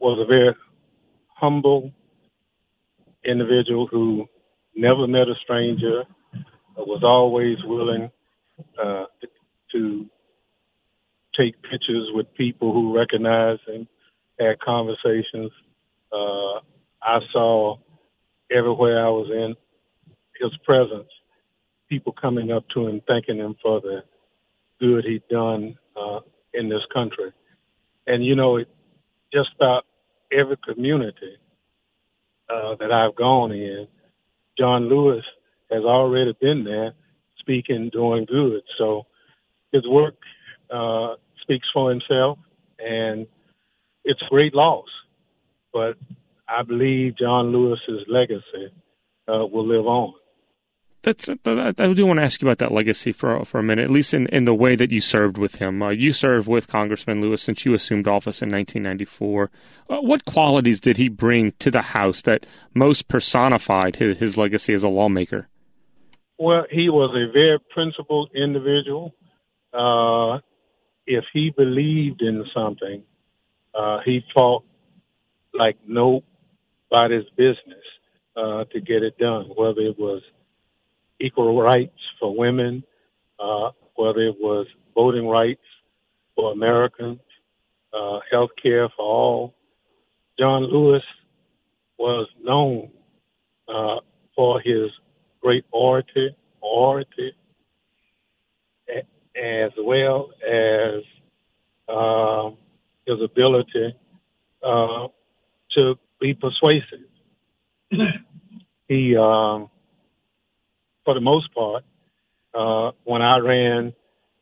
was 0.00 0.18
a 0.20 0.26
very 0.26 0.54
humble 1.42 1.90
individual 3.24 3.88
who 3.88 4.28
never 4.76 5.08
met 5.08 5.28
a 5.28 5.34
stranger, 5.42 6.04
was 6.76 7.02
always 7.02 7.58
willing 7.64 8.10
uh, 8.82 9.04
to 9.72 10.06
take 11.36 11.54
pictures 11.62 12.08
with 12.14 12.32
people 12.34 12.72
who 12.72 12.96
recognized 12.96 13.62
him, 13.66 13.88
had 14.38 14.60
conversations. 14.60 15.50
Uh, 16.12 16.60
I 17.02 17.18
saw 17.32 17.76
everywhere 18.50 19.04
I 19.04 19.08
was 19.08 19.28
in 19.30 19.54
his 20.40 20.56
presence, 20.64 21.08
people 21.88 22.12
coming 22.12 22.52
up 22.52 22.64
to 22.74 22.86
him, 22.86 23.00
thanking 23.08 23.38
him 23.38 23.56
for 23.60 23.80
the 23.80 24.04
good 24.80 25.04
he'd 25.04 25.26
done 25.28 25.76
uh, 25.96 26.20
in 26.54 26.68
this 26.68 26.82
country. 26.92 27.32
And, 28.06 28.24
you 28.24 28.36
know, 28.36 28.56
it, 28.56 28.68
just 29.32 29.50
about 29.56 29.84
every 30.32 30.56
community 30.58 31.36
uh, 32.48 32.74
that 32.80 32.92
I've 32.92 33.16
gone 33.16 33.52
in, 33.52 33.86
John 34.58 34.88
Lewis 34.88 35.24
has 35.70 35.84
already 35.84 36.34
been 36.40 36.64
there 36.64 36.92
speaking, 37.38 37.90
doing 37.92 38.24
good. 38.26 38.62
So 38.78 39.06
his 39.72 39.86
work 39.86 40.14
uh, 40.70 41.14
speaks 41.40 41.66
for 41.72 41.90
himself, 41.90 42.38
and 42.78 43.26
it's 44.04 44.22
a 44.22 44.30
great 44.30 44.54
loss. 44.54 44.88
But 45.72 45.96
I 46.48 46.62
believe 46.62 47.16
John 47.18 47.52
Lewis's 47.52 48.04
legacy 48.08 48.72
uh, 49.28 49.46
will 49.46 49.66
live 49.66 49.86
on 49.86 50.14
that's 51.02 51.28
I 51.28 51.72
do 51.72 52.06
want 52.06 52.18
to 52.18 52.24
ask 52.24 52.40
you 52.40 52.48
about 52.48 52.58
that 52.58 52.72
legacy 52.72 53.12
for 53.12 53.44
for 53.44 53.58
a 53.58 53.62
minute, 53.62 53.84
at 53.84 53.90
least 53.90 54.14
in, 54.14 54.26
in 54.28 54.44
the 54.44 54.54
way 54.54 54.76
that 54.76 54.92
you 54.92 55.00
served 55.00 55.36
with 55.36 55.56
him. 55.56 55.82
Uh, 55.82 55.90
you 55.90 56.12
served 56.12 56.46
with 56.46 56.68
Congressman 56.68 57.20
Lewis 57.20 57.42
since 57.42 57.64
you 57.64 57.74
assumed 57.74 58.06
office 58.06 58.40
in 58.40 58.50
1994. 58.50 59.50
Uh, 59.90 60.00
what 60.00 60.24
qualities 60.24 60.80
did 60.80 60.96
he 60.96 61.08
bring 61.08 61.52
to 61.58 61.70
the 61.70 61.82
House 61.82 62.22
that 62.22 62.46
most 62.72 63.08
personified 63.08 63.96
his, 63.96 64.18
his 64.18 64.36
legacy 64.36 64.72
as 64.74 64.84
a 64.84 64.88
lawmaker? 64.88 65.48
Well, 66.38 66.64
he 66.70 66.88
was 66.88 67.10
a 67.14 67.32
very 67.32 67.58
principled 67.70 68.30
individual. 68.34 69.14
Uh, 69.72 70.38
if 71.06 71.24
he 71.32 71.50
believed 71.56 72.22
in 72.22 72.44
something, 72.54 73.02
uh, 73.74 73.98
he 74.04 74.24
fought 74.34 74.64
like 75.52 75.76
nobody's 75.86 77.28
business 77.36 77.84
uh, 78.36 78.64
to 78.72 78.80
get 78.80 79.02
it 79.02 79.18
done, 79.18 79.46
whether 79.56 79.80
it 79.80 79.98
was 79.98 80.22
equal 81.22 81.60
rights 81.60 81.98
for 82.18 82.36
women, 82.36 82.82
uh, 83.38 83.70
whether 83.94 84.20
it 84.20 84.36
was 84.38 84.66
voting 84.94 85.26
rights 85.26 85.62
for 86.34 86.52
Americans, 86.52 87.20
uh, 87.92 88.18
health 88.30 88.50
care 88.60 88.88
for 88.96 89.04
all. 89.04 89.54
John 90.38 90.64
Lewis 90.64 91.02
was 91.98 92.26
known 92.42 92.90
uh, 93.68 93.96
for 94.34 94.60
his 94.60 94.90
great 95.40 95.64
oratory, 95.70 96.34
oratory, 96.60 97.34
as 99.36 99.70
well 99.78 100.30
as 100.46 101.02
uh, 101.88 102.50
his 103.06 103.20
ability 103.22 103.94
uh, 104.62 105.08
to 105.74 105.94
be 106.20 106.34
persuasive. 106.34 107.06
he 108.88 109.16
um, 109.16 109.68
for 111.04 111.14
the 111.14 111.20
most 111.20 111.52
part, 111.54 111.84
uh, 112.54 112.92
when 113.04 113.22
I 113.22 113.38
ran 113.38 113.92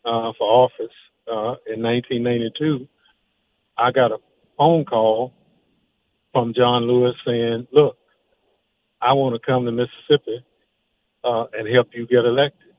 uh, 0.04 0.32
for 0.38 0.46
office 0.46 0.94
uh, 1.28 1.56
in 1.66 1.82
1992, 1.82 2.88
I 3.76 3.92
got 3.92 4.12
a 4.12 4.18
phone 4.58 4.84
call 4.84 5.32
from 6.32 6.54
John 6.54 6.82
Lewis 6.82 7.14
saying, 7.26 7.66
"Look, 7.72 7.96
I 9.00 9.12
want 9.14 9.34
to 9.34 9.46
come 9.46 9.64
to 9.64 9.72
Mississippi 9.72 10.44
uh, 11.24 11.44
and 11.52 11.68
help 11.72 11.88
you 11.94 12.06
get 12.06 12.24
elected." 12.24 12.74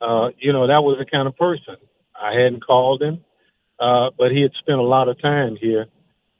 Uh, 0.00 0.30
you 0.38 0.52
know, 0.52 0.66
that 0.66 0.82
was 0.82 0.98
the 0.98 1.04
kind 1.04 1.28
of 1.28 1.36
person. 1.36 1.76
I 2.20 2.32
hadn't 2.32 2.64
called 2.64 3.02
him, 3.02 3.24
uh, 3.78 4.10
but 4.16 4.32
he 4.32 4.42
had 4.42 4.52
spent 4.58 4.78
a 4.78 4.82
lot 4.82 5.08
of 5.08 5.20
time 5.20 5.56
here 5.60 5.86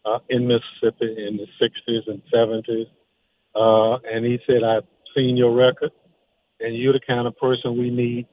uh, 0.05 0.19
in 0.29 0.47
Mississippi 0.47 1.15
in 1.27 1.37
the 1.37 1.47
60s 1.61 2.09
and 2.09 2.23
70s. 2.33 2.87
Uh, 3.55 3.99
and 4.11 4.25
he 4.25 4.39
said, 4.47 4.65
I've 4.65 4.87
seen 5.15 5.37
your 5.37 5.53
record 5.55 5.93
and 6.62 6.76
you're 6.76 6.92
the 6.92 7.00
kind 7.07 7.26
of 7.26 7.37
person 7.38 7.76
we 7.76 7.90
need 7.90 8.26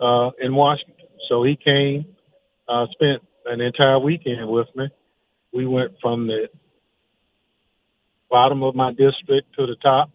uh, 0.00 0.30
in 0.40 0.54
Washington. 0.54 1.06
So 1.28 1.44
he 1.44 1.56
came, 1.56 2.06
uh, 2.68 2.86
spent 2.92 3.22
an 3.46 3.60
entire 3.60 3.98
weekend 3.98 4.48
with 4.48 4.68
me. 4.74 4.88
We 5.52 5.66
went 5.66 5.92
from 6.00 6.26
the 6.26 6.48
bottom 8.30 8.62
of 8.62 8.74
my 8.74 8.90
district 8.90 9.54
to 9.58 9.66
the 9.66 9.76
top 9.82 10.10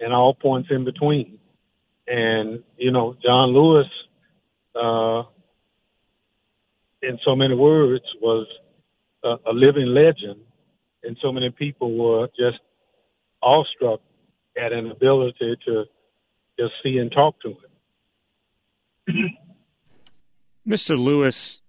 and 0.00 0.12
all 0.12 0.34
points 0.34 0.68
in 0.70 0.84
between. 0.84 1.38
And, 2.06 2.62
you 2.76 2.90
know, 2.92 3.16
John 3.22 3.50
Lewis, 3.50 3.86
uh, 4.74 5.22
in 7.02 7.18
so 7.24 7.34
many 7.34 7.54
words, 7.54 8.04
was 8.20 8.46
a, 9.24 9.36
a 9.46 9.52
living 9.52 9.86
legend. 9.86 10.40
And 11.02 11.16
so 11.22 11.32
many 11.32 11.50
people 11.50 11.96
were 11.96 12.28
just 12.38 12.58
awestruck 13.42 14.00
at 14.56 14.72
an 14.72 14.90
ability 14.90 15.56
to 15.66 15.84
just 16.58 16.74
see 16.82 16.98
and 16.98 17.10
talk 17.12 17.36
to 17.42 17.56
him. 19.06 19.30
Mr. 20.68 20.98
Lewis 20.98 21.60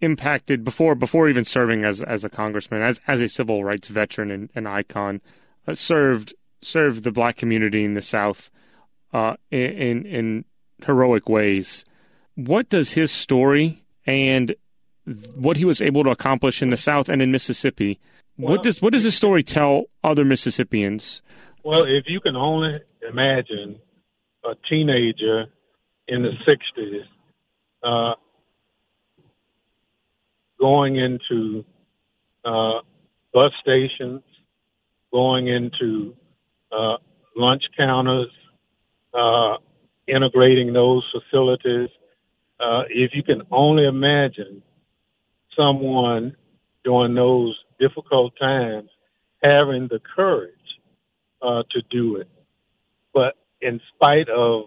impacted 0.00 0.64
before 0.64 0.94
before 0.94 1.28
even 1.28 1.44
serving 1.44 1.84
as 1.84 2.00
as 2.02 2.24
a 2.24 2.30
congressman 2.30 2.82
as 2.82 3.00
as 3.08 3.20
a 3.20 3.28
civil 3.28 3.64
rights 3.64 3.88
veteran 3.88 4.30
and, 4.30 4.48
and 4.54 4.68
icon 4.68 5.20
uh, 5.66 5.74
served 5.74 6.34
served 6.62 7.02
the 7.02 7.10
black 7.10 7.36
community 7.36 7.84
in 7.84 7.94
the 7.94 8.02
South 8.02 8.50
uh, 9.12 9.34
in 9.50 10.06
in 10.06 10.44
heroic 10.84 11.28
ways. 11.28 11.84
what 12.36 12.68
does 12.68 12.92
his 12.92 13.10
story 13.10 13.82
and 14.06 14.54
what 15.34 15.56
he 15.56 15.64
was 15.64 15.80
able 15.80 16.04
to 16.04 16.10
accomplish 16.10 16.62
in 16.62 16.70
the 16.70 16.76
South 16.76 17.08
and 17.08 17.22
in 17.22 17.32
Mississippi, 17.32 17.98
well, 18.36 18.52
what 18.52 18.62
does 18.62 18.80
what 18.80 18.92
does 18.92 19.04
his 19.04 19.16
story 19.16 19.42
tell 19.42 19.84
other 20.04 20.24
Mississippians? 20.24 21.22
Well, 21.64 21.84
if 21.84 22.04
you 22.06 22.20
can 22.20 22.36
only 22.36 22.80
imagine 23.08 23.80
a 24.48 24.56
teenager 24.68 25.46
in 26.08 26.22
the 26.22 26.32
'60s 26.46 27.04
uh, 27.82 28.14
going 30.60 30.96
into 30.96 31.64
uh, 32.44 32.80
bus 33.32 33.52
stations, 33.60 34.22
going 35.12 35.48
into 35.48 36.14
uh, 36.72 36.96
lunch 37.36 37.62
counters, 37.76 38.30
uh, 39.14 39.56
integrating 40.06 40.72
those 40.72 41.04
facilities. 41.12 41.88
Uh, 42.60 42.82
if 42.90 43.12
you 43.14 43.22
can 43.22 43.42
only 43.50 43.86
imagine 43.86 44.62
someone 45.56 46.36
during 46.84 47.14
those 47.14 47.56
difficult 47.78 48.32
times 48.40 48.88
having 49.42 49.86
the 49.88 50.00
courage 50.16 50.52
uh, 51.42 51.62
to 51.70 51.82
do 51.90 52.16
it, 52.16 52.28
in 53.60 53.80
spite 53.94 54.28
of 54.28 54.64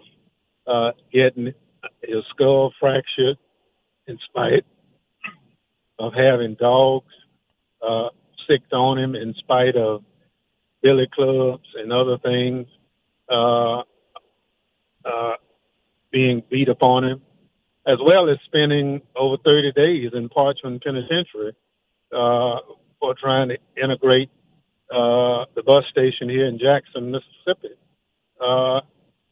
uh, 0.66 0.92
getting 1.12 1.52
his 2.02 2.24
skull 2.30 2.72
fractured, 2.78 3.38
in 4.06 4.18
spite 4.28 4.64
of 5.98 6.12
having 6.14 6.54
dogs 6.54 7.12
uh, 7.86 8.08
sicked 8.48 8.72
on 8.72 8.98
him, 8.98 9.14
in 9.14 9.34
spite 9.34 9.76
of 9.76 10.02
billy 10.82 11.08
clubs 11.14 11.66
and 11.76 11.92
other 11.92 12.18
things 12.18 12.66
uh, 13.30 13.80
uh, 15.04 15.34
being 16.10 16.42
beat 16.50 16.68
upon 16.68 17.04
him, 17.04 17.22
as 17.86 17.98
well 18.04 18.28
as 18.28 18.38
spending 18.46 19.00
over 19.16 19.36
30 19.44 19.72
days 19.72 20.10
in 20.14 20.28
Parchman 20.28 20.82
Penitentiary 20.82 21.54
uh, 22.12 22.56
for 23.00 23.14
trying 23.20 23.48
to 23.48 23.58
integrate 23.82 24.30
uh, 24.90 25.46
the 25.54 25.62
bus 25.64 25.84
station 25.90 26.28
here 26.28 26.46
in 26.46 26.58
Jackson, 26.58 27.10
Mississippi. 27.10 27.74
Uh, 28.42 28.80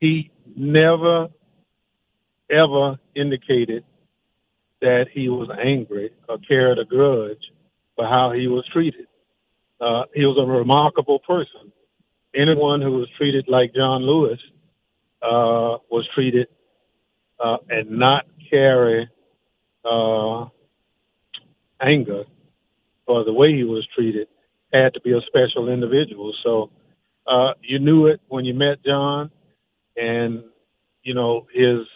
he 0.01 0.31
never, 0.57 1.29
ever 2.51 2.99
indicated 3.17 3.85
that 4.81 5.07
he 5.13 5.29
was 5.29 5.49
angry 5.63 6.11
or 6.29 6.39
carried 6.39 6.79
a 6.79 6.85
grudge 6.85 7.43
for 7.97 8.07
how 8.07 8.33
he 8.33 8.49
was 8.49 8.65
treated. 8.73 9.07
Uh, 9.81 10.05
he 10.15 10.25
was 10.25 10.39
a 10.41 10.47
remarkable 10.47 11.19
person. 11.21 11.73
Anyone 12.35 12.81
who 12.81 12.93
was 12.93 13.09
treated 13.19 13.47
like 13.49 13.75
John 13.75 14.03
Lewis 14.03 14.39
uh, 15.23 15.79
was 15.91 16.09
treated 16.15 16.49
uh, 17.43 17.59
and 17.69 17.91
not 17.99 18.27
carry 18.51 19.09
uh, 19.85 20.47
anger 21.83 22.25
for 23.07 23.25
the 23.25 23.33
way 23.33 23.55
he 23.55 23.65
was 23.65 23.87
treated 23.95 24.29
had 24.73 24.95
to 24.95 25.01
be 25.01 25.13
a 25.13 25.21
special 25.27 25.69
individual. 25.69 26.33
So 26.45 26.71
uh, 27.27 27.53
you 27.63 27.79
knew 27.79 28.07
it 28.07 28.21
when 28.29 28.45
you 28.45 28.55
met 28.55 28.85
John, 28.85 29.31
and 29.97 30.45
you 31.03 31.15
know 31.15 31.47
his 31.53 31.87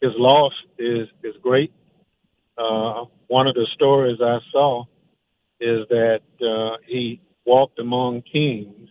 his 0.00 0.12
loss 0.16 0.52
is 0.78 1.08
is 1.22 1.34
great. 1.42 1.72
Uh, 2.58 3.04
one 3.28 3.46
of 3.46 3.54
the 3.54 3.66
stories 3.74 4.18
I 4.22 4.38
saw 4.52 4.84
is 5.60 5.86
that 5.88 6.20
uh, 6.40 6.76
he 6.86 7.20
walked 7.44 7.78
among 7.78 8.22
kings, 8.22 8.88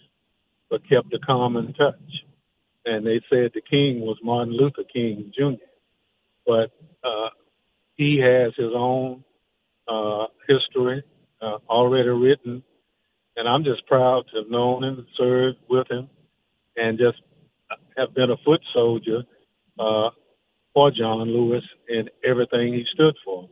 but 0.69 0.87
kept 0.89 1.13
a 1.13 1.19
common 1.19 1.73
touch. 1.73 1.95
And 2.85 3.05
they 3.05 3.21
said 3.29 3.51
the 3.53 3.61
king 3.61 4.01
was 4.01 4.17
Martin 4.23 4.53
Luther 4.55 4.83
King 4.91 5.31
Jr. 5.35 5.63
But 6.45 6.71
uh, 7.03 7.29
he 7.95 8.19
has 8.19 8.53
his 8.55 8.71
own 8.75 9.23
uh, 9.87 10.25
history 10.47 11.03
uh, 11.41 11.57
already 11.69 12.09
written, 12.09 12.63
and 13.35 13.47
I'm 13.47 13.63
just 13.63 13.85
proud 13.87 14.25
to 14.31 14.39
have 14.39 14.49
known 14.49 14.83
him, 14.83 15.05
served 15.17 15.57
with 15.69 15.89
him, 15.89 16.09
and 16.75 16.97
just 16.97 17.21
have 17.97 18.13
been 18.13 18.31
a 18.31 18.37
foot 18.37 18.61
soldier 18.73 19.23
uh, 19.79 20.09
for 20.73 20.91
John 20.91 21.27
Lewis 21.27 21.63
and 21.87 22.09
everything 22.23 22.73
he 22.73 22.85
stood 22.93 23.15
for. 23.23 23.49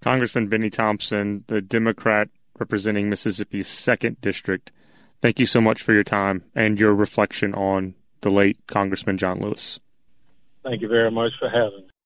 Congressman 0.00 0.48
Bennie 0.48 0.70
Thompson, 0.70 1.44
the 1.48 1.60
Democrat 1.60 2.28
representing 2.58 3.08
Mississippi's 3.08 3.68
second 3.68 4.20
district. 4.20 4.70
Thank 5.20 5.40
you 5.40 5.46
so 5.46 5.60
much 5.60 5.82
for 5.82 5.92
your 5.92 6.04
time 6.04 6.44
and 6.54 6.78
your 6.78 6.94
reflection 6.94 7.54
on 7.54 7.94
the 8.20 8.30
late 8.30 8.58
Congressman 8.66 9.18
John 9.18 9.40
Lewis. 9.40 9.80
Thank 10.62 10.82
you 10.82 10.88
very 10.88 11.10
much 11.10 11.32
for 11.38 11.48
having 11.48 11.86
me. 11.86 11.97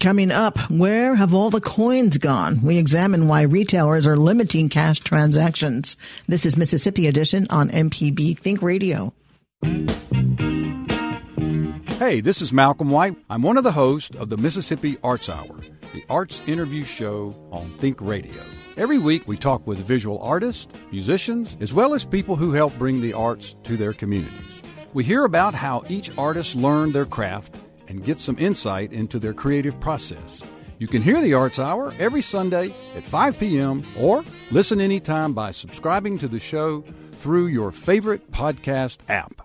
Coming 0.00 0.32
up, 0.32 0.58
where 0.70 1.14
have 1.14 1.34
all 1.34 1.50
the 1.50 1.60
coins 1.60 2.18
gone? 2.18 2.60
We 2.62 2.78
examine 2.78 3.28
why 3.28 3.42
retailers 3.42 4.06
are 4.06 4.16
limiting 4.16 4.68
cash 4.68 4.98
transactions. 5.00 5.96
This 6.26 6.44
is 6.44 6.56
Mississippi 6.56 7.06
Edition 7.06 7.46
on 7.48 7.70
MPB 7.70 8.38
Think 8.38 8.60
Radio. 8.60 9.14
Hey, 11.98 12.20
this 12.20 12.42
is 12.42 12.52
Malcolm 12.52 12.90
White. 12.90 13.16
I'm 13.30 13.42
one 13.42 13.56
of 13.56 13.64
the 13.64 13.72
hosts 13.72 14.14
of 14.16 14.28
the 14.28 14.36
Mississippi 14.36 14.98
Arts 15.02 15.28
Hour, 15.28 15.60
the 15.94 16.04
arts 16.10 16.42
interview 16.46 16.82
show 16.82 17.34
on 17.50 17.70
Think 17.76 18.00
Radio. 18.00 18.42
Every 18.76 18.98
week, 18.98 19.26
we 19.28 19.36
talk 19.36 19.66
with 19.66 19.78
visual 19.78 20.18
artists, 20.20 20.66
musicians, 20.90 21.56
as 21.60 21.72
well 21.72 21.94
as 21.94 22.04
people 22.04 22.36
who 22.36 22.52
help 22.52 22.76
bring 22.78 23.00
the 23.00 23.12
arts 23.12 23.54
to 23.62 23.76
their 23.76 23.92
communities. 23.92 24.62
We 24.92 25.04
hear 25.04 25.24
about 25.24 25.54
how 25.54 25.84
each 25.88 26.16
artist 26.18 26.56
learned 26.56 26.94
their 26.94 27.06
craft 27.06 27.56
and 27.88 28.04
get 28.04 28.18
some 28.18 28.38
insight 28.38 28.92
into 28.92 29.18
their 29.18 29.34
creative 29.34 29.78
process. 29.80 30.42
You 30.78 30.88
can 30.88 31.02
hear 31.02 31.20
the 31.20 31.34
Arts 31.34 31.58
Hour 31.58 31.92
every 31.98 32.22
Sunday 32.22 32.74
at 32.96 33.04
5 33.04 33.38
p.m. 33.38 33.84
or 33.98 34.24
listen 34.50 34.80
anytime 34.80 35.32
by 35.32 35.50
subscribing 35.50 36.18
to 36.18 36.28
the 36.28 36.40
show 36.40 36.84
through 37.12 37.46
your 37.46 37.72
favorite 37.72 38.30
podcast 38.32 38.98
app. 39.08 39.43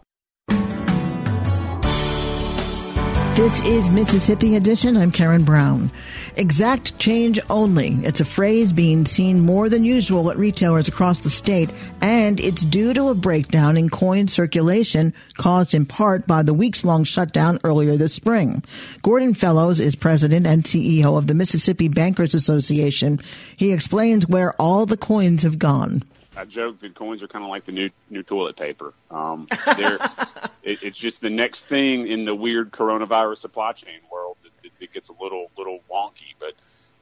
This 3.39 3.61
is 3.61 3.89
Mississippi 3.89 4.57
Edition. 4.57 4.97
I'm 4.97 5.11
Karen 5.11 5.45
Brown. 5.45 5.91
Exact 6.35 6.99
change 6.99 7.39
only. 7.49 7.91
It's 8.03 8.19
a 8.19 8.25
phrase 8.25 8.73
being 8.73 9.05
seen 9.05 9.39
more 9.39 9.69
than 9.69 9.85
usual 9.85 10.29
at 10.29 10.35
retailers 10.35 10.89
across 10.89 11.21
the 11.21 11.29
state, 11.29 11.71
and 12.01 12.37
it's 12.41 12.65
due 12.65 12.93
to 12.93 13.07
a 13.07 13.15
breakdown 13.15 13.77
in 13.77 13.89
coin 13.89 14.27
circulation 14.27 15.13
caused 15.37 15.73
in 15.73 15.85
part 15.85 16.27
by 16.27 16.43
the 16.43 16.53
weeks 16.53 16.83
long 16.83 17.05
shutdown 17.05 17.61
earlier 17.63 17.95
this 17.95 18.13
spring. 18.13 18.61
Gordon 19.03 19.33
Fellows 19.33 19.79
is 19.79 19.95
president 19.95 20.45
and 20.45 20.65
CEO 20.65 21.17
of 21.17 21.27
the 21.27 21.33
Mississippi 21.33 21.87
Bankers 21.87 22.33
Association. 22.33 23.21
He 23.55 23.71
explains 23.71 24.27
where 24.27 24.51
all 24.61 24.85
the 24.85 24.97
coins 24.97 25.43
have 25.43 25.57
gone. 25.57 26.03
I 26.39 26.45
joke 26.45 26.79
that 26.79 26.95
coins 26.95 27.21
are 27.21 27.27
kind 27.27 27.43
of 27.43 27.49
like 27.49 27.65
the 27.65 27.73
new 27.73 27.89
new 28.09 28.23
toilet 28.23 28.55
paper. 28.55 28.93
Um, 29.11 29.47
they're 29.77 29.97
it, 30.63 30.83
it's 30.83 30.97
just 30.97 31.19
the 31.19 31.29
next 31.29 31.65
thing 31.65 32.07
in 32.07 32.23
the 32.23 32.33
weird 32.33 32.71
coronavirus 32.71 33.39
supply 33.39 33.73
chain 33.73 33.99
world 34.11 34.37
that, 34.43 34.63
that, 34.63 34.79
that 34.79 34.93
gets 34.93 35.09
a 35.09 35.13
little 35.21 35.51
little 35.57 35.79
wonky. 35.91 36.35
But 36.39 36.53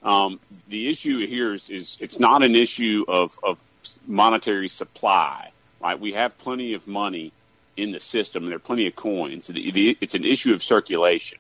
um, 0.08 0.40
the 0.68 0.90
issue 0.90 1.26
here 1.28 1.54
is, 1.54 1.70
is 1.70 1.98
it's 2.00 2.20
not 2.20 2.44
an 2.44 2.56
issue 2.56 3.06
of, 3.08 3.38
of 3.44 3.60
monetary 4.08 4.70
supply. 4.70 5.52
Right, 5.80 6.00
we 6.00 6.14
have 6.14 6.36
plenty 6.40 6.74
of 6.74 6.88
money 6.88 7.32
in 7.76 7.92
the 7.92 8.00
system, 8.00 8.44
and 8.44 8.52
there 8.52 8.56
are 8.56 8.60
plenty 8.60 8.88
of 8.88 8.96
coins. 8.96 9.46
The, 9.46 9.72
the, 9.72 9.98
it's 10.02 10.16
an 10.16 10.26
issue 10.26 10.54
of 10.54 10.64
circulation, 10.64 11.38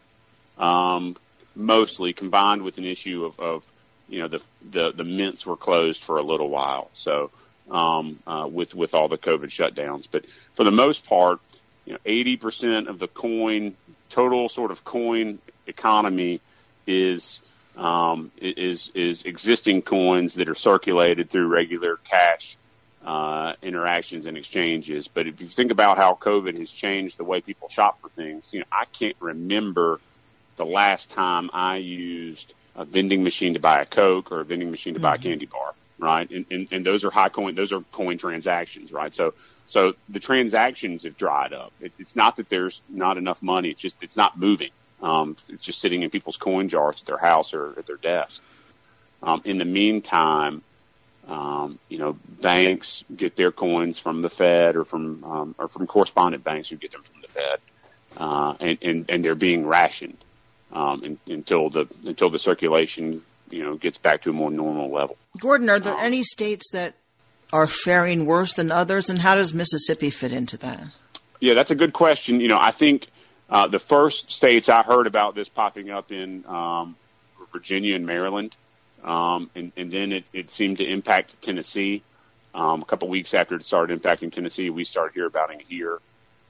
um, 0.60 1.17
mostly 1.55 2.13
combined 2.13 2.62
with 2.62 2.77
an 2.77 2.86
issue 2.86 3.25
of, 3.25 3.39
of 3.39 3.63
you 4.07 4.19
know 4.19 4.27
the, 4.27 4.41
the 4.69 4.91
the 4.91 5.03
mints 5.03 5.45
were 5.45 5.57
closed 5.57 6.03
for 6.03 6.17
a 6.17 6.21
little 6.21 6.49
while, 6.49 6.91
so 6.93 7.31
um, 7.69 8.19
uh, 8.25 8.47
with 8.51 8.73
with 8.73 8.93
all 8.93 9.08
the 9.08 9.17
COVID 9.17 9.49
shutdowns. 9.49 10.08
But 10.10 10.25
for 10.56 10.63
the 10.63 10.71
most 10.71 11.06
part, 11.06 11.39
you 11.86 11.93
know, 11.93 11.99
80% 12.06 12.88
of 12.88 12.99
the 12.99 13.08
coin 13.08 13.75
total 14.10 14.49
sort 14.49 14.71
of 14.71 14.84
coin 14.84 15.39
economy 15.67 16.41
is 16.86 17.39
um, 17.75 18.32
is 18.41 18.89
is 18.95 19.23
existing 19.23 19.82
coins 19.84 20.36
that 20.36 20.49
are 20.49 20.56
circulated 20.56 21.30
through 21.30 21.47
regular 21.47 21.97
cash 21.97 22.58
uh, 23.06 23.53
interactions 23.62 24.25
and 24.25 24.38
exchanges. 24.38 25.08
But 25.08 25.27
if 25.27 25.39
you 25.41 25.47
think 25.47 25.71
about 25.71 25.97
how 25.97 26.15
COVID 26.15 26.58
has 26.60 26.69
changed 26.69 27.17
the 27.17 27.23
way 27.23 27.41
people 27.41 27.69
shop 27.69 28.01
for 28.01 28.10
things, 28.10 28.47
you 28.51 28.60
know, 28.60 28.65
I 28.71 28.86
can't 28.86 29.15
remember 29.19 29.99
the 30.58 30.65
last 30.65 31.12
time 31.12 31.49
I 31.53 31.77
used 31.77 32.53
a 32.75 32.84
vending 32.86 33.23
machine 33.23 33.53
to 33.53 33.60
buy 33.60 33.82
a 33.82 33.86
Coke 33.86 34.32
or 34.32 34.39
a 34.39 34.45
vending 34.45 34.71
machine 34.71 34.93
to 34.93 34.99
mm-hmm. 34.99 35.03
buy 35.03 35.15
a 35.15 35.17
mm-hmm. 35.17 35.30
candy 35.30 35.45
bar 35.45 35.73
right? 35.99 36.29
And, 36.29 36.45
and, 36.51 36.67
and 36.71 36.86
those 36.86 37.03
are 37.03 37.12
high 37.12 37.29
coin, 37.29 37.55
those 37.55 37.71
are 37.71 37.81
coin 37.91 38.17
transactions, 38.17 38.91
right? 38.91 39.13
So, 39.13 39.33
so 39.67 39.93
the 40.10 40.19
transactions 40.19 41.03
have 41.03 41.17
dried 41.17 41.53
up. 41.53 41.73
It, 41.81 41.91
it's 41.99 42.15
not 42.15 42.36
that 42.38 42.49
there's 42.49 42.81
not 42.89 43.17
enough 43.17 43.41
money. 43.41 43.69
It's 43.69 43.81
just, 43.81 43.95
it's 44.01 44.15
not 44.15 44.38
moving. 44.38 44.71
Um, 45.01 45.38
it's 45.49 45.63
just 45.63 45.79
sitting 45.81 46.03
in 46.03 46.10
people's 46.10 46.38
coin 46.38 46.69
jars 46.69 47.01
at 47.01 47.07
their 47.07 47.17
house 47.17 47.53
or 47.53 47.77
at 47.77 47.86
their 47.86 47.97
desk. 47.97 48.41
Um, 49.21 49.41
in 49.45 49.57
the 49.57 49.65
meantime, 49.65 50.62
um, 51.27 51.79
you 51.89 51.97
know, 51.97 52.17
banks 52.41 53.03
get 53.15 53.36
their 53.36 53.51
coins 53.51 53.99
from 53.99 54.21
the 54.21 54.29
Fed 54.29 54.75
or 54.75 54.86
from, 54.86 55.23
um, 55.23 55.55
or 55.57 55.67
from 55.67 55.88
correspondent 55.88 56.43
banks 56.43 56.69
who 56.69 56.77
get 56.77 56.91
them 56.91 57.03
from 57.03 57.21
the 57.21 57.27
Fed. 57.27 57.60
Uh, 58.15 58.55
and, 58.60 58.77
and, 58.81 59.10
and 59.10 59.25
they're 59.25 59.36
being 59.36 59.67
rationed. 59.67 60.17
um, 60.71 61.03
in, 61.03 61.19
until 61.27 61.69
the 61.69 61.88
until 62.05 62.29
the 62.29 62.39
circulation 62.39 63.21
you 63.49 63.63
know 63.63 63.75
gets 63.75 63.97
back 63.97 64.21
to 64.23 64.29
a 64.29 64.33
more 64.33 64.51
normal 64.51 64.91
level. 64.91 65.17
Gordon, 65.39 65.69
are 65.69 65.79
there 65.79 65.93
um, 65.93 65.99
any 66.01 66.23
states 66.23 66.71
that 66.71 66.95
are 67.53 67.67
faring 67.67 68.25
worse 68.25 68.53
than 68.53 68.71
others, 68.71 69.10
and 69.10 69.19
how 69.19 69.36
does 69.36 69.53
Mississippi 69.53 70.10
fit 70.10 70.31
into 70.31 70.57
that? 70.57 70.83
Yeah, 71.39 71.53
that's 71.53 71.71
a 71.71 71.75
good 71.75 71.93
question. 71.93 72.39
You 72.39 72.47
know, 72.47 72.60
I 72.60 72.71
think 72.71 73.07
uh, 73.49 73.67
the 73.67 73.79
first 73.79 74.31
states 74.31 74.69
I 74.69 74.83
heard 74.83 75.07
about 75.07 75.36
this 75.36 75.47
popping 75.47 75.89
up 75.89 76.12
in 76.12 76.45
um, 76.45 76.95
Virginia 77.53 77.95
and 77.95 78.05
Maryland, 78.05 78.55
um, 79.03 79.49
and, 79.55 79.71
and 79.77 79.91
then 79.91 80.12
it, 80.12 80.25
it 80.33 80.49
seemed 80.49 80.79
to 80.79 80.86
impact 80.86 81.41
Tennessee. 81.41 82.01
Um, 82.53 82.81
a 82.81 82.86
couple 82.86 83.07
weeks 83.07 83.33
after 83.33 83.55
it 83.55 83.65
started 83.65 84.01
impacting 84.01 84.33
Tennessee, 84.33 84.69
we 84.69 84.83
started 84.83 85.13
hearing 85.13 85.29
about 85.29 85.53
it 85.53 85.62
here. 85.67 85.99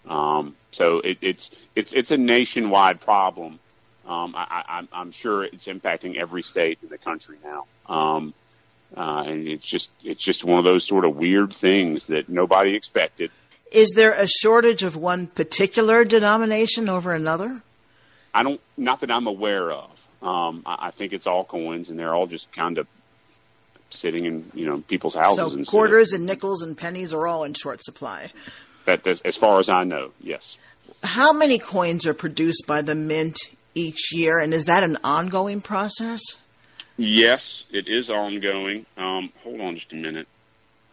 Um, 0.08 0.56
so 0.72 1.00
it, 1.00 1.18
it's 1.22 1.52
it's 1.76 1.92
it's 1.92 2.12
a 2.12 2.18
nationwide 2.18 3.02
problem. 3.02 3.60
Um, 4.08 4.34
I, 4.36 4.64
I, 4.68 4.88
I'm 4.94 5.12
sure 5.12 5.44
it's 5.44 5.66
impacting 5.66 6.16
every 6.16 6.42
state 6.42 6.80
in 6.82 6.90
the 6.90 6.98
country 6.98 7.38
now. 7.44 7.66
Um, 7.88 8.34
uh, 8.96 9.26
and 9.28 9.48
it's 9.48 9.66
just 9.66 9.90
it's 10.04 10.24
just 10.24 10.46
one 10.46 10.60
of 10.60 10.64
those 10.64 10.86
sort 10.86 11.04
of 11.04 11.18
weird 11.18 11.54
things 11.54 12.08
that 12.08 12.30
nobody 12.30 12.74
expected. 12.74 13.32
Is 13.72 13.92
there 13.96 14.14
a 14.14 14.28
shortage 14.28 14.84
of 14.84 14.96
one 14.96 15.28
particular 15.28 16.06
denomination 16.06 16.88
over 16.88 17.14
another? 17.14 17.62
I 18.34 18.44
don't, 18.44 18.62
not 18.78 19.02
that 19.02 19.12
I'm 19.12 19.28
aware 19.28 19.72
of. 19.72 19.90
Um, 20.22 20.64
I, 20.66 20.88
I 20.88 20.92
think 20.92 21.12
it's 21.12 21.28
all 21.28 21.44
coins, 21.44 21.90
and 21.90 22.00
they're 22.00 22.14
all 22.14 22.28
just 22.28 22.52
kind 22.54 22.78
of 22.78 22.88
sitting 23.90 24.26
in 24.26 24.50
you 24.54 24.66
know 24.66 24.82
people's 24.82 25.16
houses. 25.16 25.38
So 25.38 25.52
and 25.52 25.68
quarters 25.68 26.14
and 26.14 26.26
nickels 26.26 26.62
and 26.62 26.78
pennies 26.78 27.14
are 27.14 27.28
all 27.28 27.44
in 27.44 27.54
short 27.54 27.84
supply. 27.84 28.32
That, 28.86 29.06
as 29.06 29.36
far 29.36 29.60
as 29.60 29.68
I 29.68 29.84
know, 29.84 30.12
yes. 30.22 30.56
How 31.04 31.34
many 31.34 31.60
coins 31.60 32.08
are 32.08 32.14
produced 32.14 32.64
by 32.66 32.82
the 32.82 32.96
mint 32.96 33.38
each 33.74 34.14
year, 34.14 34.40
and 34.40 34.54
is 34.54 34.66
that 34.66 34.84
an 34.84 34.98
ongoing 35.04 35.62
process? 35.62 36.22
Yes, 36.98 37.64
it 37.72 37.88
is 37.88 38.10
ongoing. 38.10 38.86
Um, 38.98 39.32
hold 39.44 39.62
on 39.62 39.76
just 39.76 39.94
a 39.94 39.96
minute. 39.96 40.28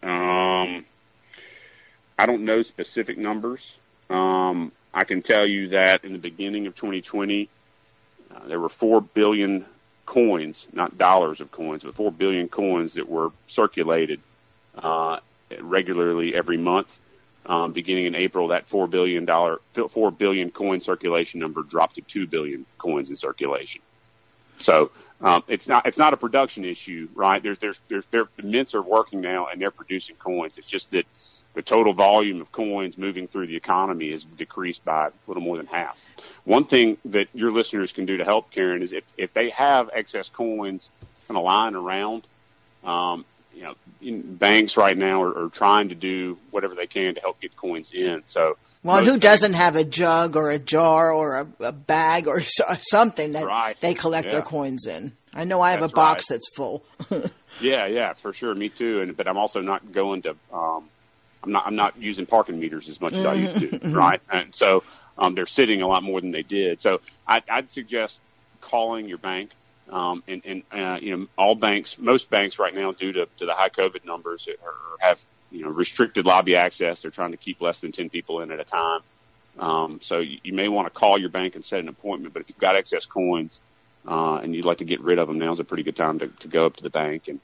Um, 0.03 0.85
I 2.17 2.25
don't 2.25 2.45
know 2.45 2.61
specific 2.61 3.17
numbers. 3.17 3.77
Um, 4.09 4.71
I 4.93 5.03
can 5.03 5.21
tell 5.21 5.45
you 5.45 5.69
that 5.69 6.05
in 6.05 6.13
the 6.13 6.19
beginning 6.19 6.67
of 6.67 6.75
2020, 6.75 7.49
uh, 8.33 8.47
there 8.47 8.59
were 8.59 8.69
4 8.69 9.01
billion 9.01 9.65
coins, 10.05 10.67
not 10.71 10.97
dollars 10.97 11.41
of 11.41 11.51
coins, 11.51 11.83
but 11.83 11.95
4 11.95 12.11
billion 12.11 12.47
coins 12.47 12.93
that 12.93 13.09
were 13.09 13.31
circulated 13.47 14.19
uh, 14.77 15.19
regularly 15.59 16.35
every 16.35 16.57
month. 16.57 16.97
Um, 17.47 17.73
beginning 17.73 18.05
in 18.05 18.15
April, 18.15 18.47
that 18.47 18.67
four 18.67 18.87
billion 18.87 19.25
dollar, 19.25 19.59
four 19.89 20.09
billion 20.09 20.49
coin 20.49 20.81
circulation 20.81 21.39
number 21.39 21.61
dropped 21.61 21.95
to 21.95 22.01
two 22.01 22.25
billion 22.25 22.65
coins 22.79 23.11
in 23.11 23.15
circulation. 23.15 23.81
So 24.57 24.89
um, 25.21 25.43
it's 25.47 25.67
not 25.67 25.85
it's 25.85 25.97
not 25.97 26.13
a 26.13 26.17
production 26.17 26.65
issue, 26.65 27.07
right? 27.13 27.41
There's 27.41 27.59
there's 27.59 27.79
there's 27.87 28.05
there, 28.09 28.23
the 28.37 28.43
mints 28.43 28.73
are 28.73 28.81
working 28.81 29.21
now 29.21 29.47
and 29.47 29.61
they're 29.61 29.69
producing 29.71 30.15
coins. 30.15 30.57
It's 30.57 30.67
just 30.67 30.91
that 30.91 31.05
the 31.53 31.61
total 31.61 31.93
volume 31.93 32.41
of 32.41 32.51
coins 32.51 32.97
moving 32.97 33.27
through 33.27 33.47
the 33.47 33.55
economy 33.55 34.11
has 34.11 34.23
decreased 34.23 34.83
by 34.83 35.07
a 35.07 35.11
little 35.27 35.41
more 35.41 35.57
than 35.57 35.67
half. 35.67 35.99
One 36.43 36.65
thing 36.65 36.97
that 37.05 37.27
your 37.33 37.51
listeners 37.51 37.91
can 37.91 38.05
do 38.05 38.17
to 38.17 38.25
help 38.25 38.51
Karen 38.51 38.83
is 38.83 38.91
if, 38.91 39.05
if 39.17 39.33
they 39.33 39.49
have 39.51 39.89
excess 39.93 40.29
coins 40.29 40.89
kind 41.27 41.37
of 41.37 41.43
lying 41.43 41.75
around, 41.75 42.23
um, 42.83 43.23
you 43.55 43.63
know, 43.63 44.21
banks 44.23 44.77
right 44.77 44.97
now 44.97 45.23
are, 45.23 45.45
are, 45.45 45.49
trying 45.49 45.89
to 45.89 45.95
do 45.95 46.37
whatever 46.51 46.75
they 46.75 46.87
can 46.87 47.15
to 47.15 47.21
help 47.21 47.39
get 47.39 47.55
coins 47.55 47.91
in. 47.93 48.23
So, 48.27 48.57
well, 48.83 48.99
who 48.99 49.11
banks, 49.11 49.23
doesn't 49.23 49.53
have 49.53 49.75
a 49.75 49.83
jug 49.83 50.35
or 50.35 50.51
a 50.51 50.59
jar 50.59 51.11
or 51.11 51.37
a, 51.37 51.47
a 51.61 51.71
bag 51.71 52.27
or 52.27 52.41
something 52.81 53.31
that 53.31 53.45
right. 53.45 53.79
they 53.79 53.93
collect 53.93 54.27
yeah. 54.27 54.33
their 54.33 54.41
coins 54.41 54.85
in? 54.85 55.13
I 55.33 55.43
know 55.43 55.61
I 55.61 55.71
have 55.71 55.81
that's 55.81 55.91
a 55.91 55.95
box 55.95 56.29
right. 56.29 56.35
that's 56.35 56.49
full. 56.55 56.83
yeah, 57.61 57.85
yeah, 57.87 58.13
for 58.13 58.31
sure. 58.31 58.53
Me 58.53 58.69
too. 58.69 59.01
And 59.01 59.17
but 59.17 59.27
I'm 59.27 59.37
also 59.37 59.61
not 59.61 59.91
going 59.91 60.21
to 60.23 60.35
um, 60.53 60.89
I'm 61.43 61.51
not 61.51 61.67
I'm 61.67 61.75
not 61.75 61.97
using 61.97 62.25
parking 62.25 62.59
meters 62.59 62.89
as 62.89 62.99
much 63.01 63.13
as 63.13 63.25
I 63.25 63.33
used 63.33 63.59
to, 63.59 63.67
mm-hmm. 63.67 63.93
right? 63.93 64.21
And 64.31 64.53
so 64.55 64.83
um, 65.17 65.35
they're 65.35 65.45
sitting 65.45 65.81
a 65.81 65.87
lot 65.87 66.03
more 66.03 66.21
than 66.21 66.31
they 66.31 66.43
did. 66.43 66.81
So 66.81 67.01
I, 67.27 67.41
I'd 67.49 67.71
suggest 67.71 68.19
calling 68.61 69.07
your 69.07 69.17
bank. 69.17 69.51
Um, 69.89 70.23
and, 70.27 70.41
and 70.45 70.63
uh, 70.71 70.99
you 71.01 71.15
know, 71.15 71.27
all 71.37 71.55
banks, 71.55 71.97
most 71.97 72.29
banks 72.29 72.57
right 72.57 72.73
now, 72.73 72.91
due 72.91 73.11
to, 73.13 73.27
to 73.37 73.45
the 73.45 73.53
high 73.53 73.69
COVID 73.69 74.05
numbers, 74.05 74.47
are, 74.47 74.73
have 74.99 75.21
you 75.51 75.63
know 75.63 75.69
restricted 75.69 76.25
lobby 76.25 76.55
access. 76.55 77.01
They're 77.01 77.11
trying 77.11 77.31
to 77.31 77.37
keep 77.37 77.61
less 77.61 77.79
than 77.79 77.91
ten 77.91 78.09
people 78.09 78.41
in 78.41 78.51
at 78.51 78.59
a 78.59 78.63
time. 78.63 79.01
Um, 79.59 79.99
so 80.01 80.19
you, 80.19 80.39
you 80.43 80.53
may 80.53 80.67
want 80.67 80.87
to 80.87 80.93
call 80.93 81.17
your 81.17 81.29
bank 81.29 81.55
and 81.55 81.63
set 81.63 81.79
an 81.79 81.87
appointment. 81.87 82.33
But 82.33 82.41
if 82.41 82.49
you've 82.49 82.57
got 82.57 82.75
excess 82.75 83.05
coins 83.05 83.59
uh, 84.07 84.35
and 84.37 84.55
you'd 84.55 84.65
like 84.65 84.79
to 84.79 84.85
get 84.85 85.01
rid 85.01 85.19
of 85.19 85.27
them, 85.27 85.39
now's 85.39 85.59
a 85.59 85.63
pretty 85.63 85.83
good 85.83 85.95
time 85.95 86.19
to, 86.19 86.27
to 86.27 86.47
go 86.47 86.65
up 86.65 86.77
to 86.77 86.83
the 86.83 86.89
bank 86.89 87.27
and 87.27 87.39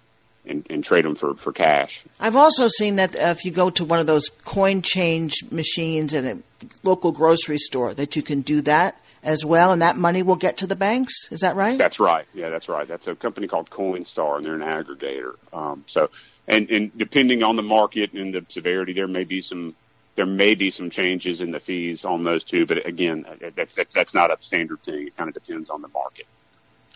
and, 0.46 0.66
and 0.70 0.84
trade 0.84 1.06
them 1.06 1.16
for, 1.16 1.36
for 1.36 1.52
cash. 1.52 2.04
I've 2.20 2.36
also 2.36 2.68
seen 2.68 2.96
that 2.96 3.16
if 3.16 3.46
you 3.46 3.52
go 3.52 3.70
to 3.70 3.86
one 3.86 4.00
of 4.00 4.08
those 4.08 4.30
coin 4.44 4.82
change 4.82 5.44
machines 5.52 6.14
at 6.16 6.24
a 6.24 6.40
local 6.84 7.12
grocery 7.12 7.60
store, 7.60 7.94
that 7.94 8.16
you 8.16 8.24
can 8.24 8.42
do 8.42 8.62
that 8.64 9.00
as 9.24 9.46
well, 9.46 9.72
and 9.72 9.82
that 9.82 9.96
money 9.96 10.24
will 10.24 10.36
get 10.36 10.58
to 10.58 10.68
the 10.68 10.76
banks. 10.76 11.32
Is 11.32 11.42
that 11.42 11.56
right? 11.56 11.78
That's 11.78 12.00
right. 12.00 12.26
Yeah, 12.34 12.50
that's 12.50 12.68
right. 12.68 12.88
That's 12.88 13.08
a 13.08 13.16
company 13.16 13.48
called 13.48 13.70
Coinstar, 13.70 14.38
and 14.38 14.46
they're 14.46 14.56
an 14.56 14.62
aggregator. 14.62 15.36
Um, 15.54 15.86
so, 15.88 16.10
and, 16.48 16.70
and 16.70 16.98
depending 16.98 17.44
on 17.44 17.56
the 17.56 17.62
market 17.64 18.14
and 18.14 18.34
the 18.34 18.46
severity, 18.50 18.94
there 18.94 19.08
may 19.08 19.24
be 19.24 19.42
some 19.42 19.76
there 20.16 20.26
may 20.26 20.56
be 20.56 20.72
some 20.72 20.90
changes 20.90 21.40
in 21.40 21.52
the 21.52 21.60
fees 21.60 22.04
on 22.04 22.24
those 22.24 22.44
two. 22.44 22.66
But 22.66 22.86
again, 22.86 23.26
that's 23.56 23.74
that's, 23.76 23.94
that's 23.94 24.14
not 24.14 24.32
a 24.32 24.42
standard 24.44 24.82
thing. 24.82 25.08
It 25.08 25.16
kind 25.16 25.30
of 25.30 25.34
depends 25.34 25.70
on 25.70 25.82
the 25.82 25.88
market. 25.90 26.26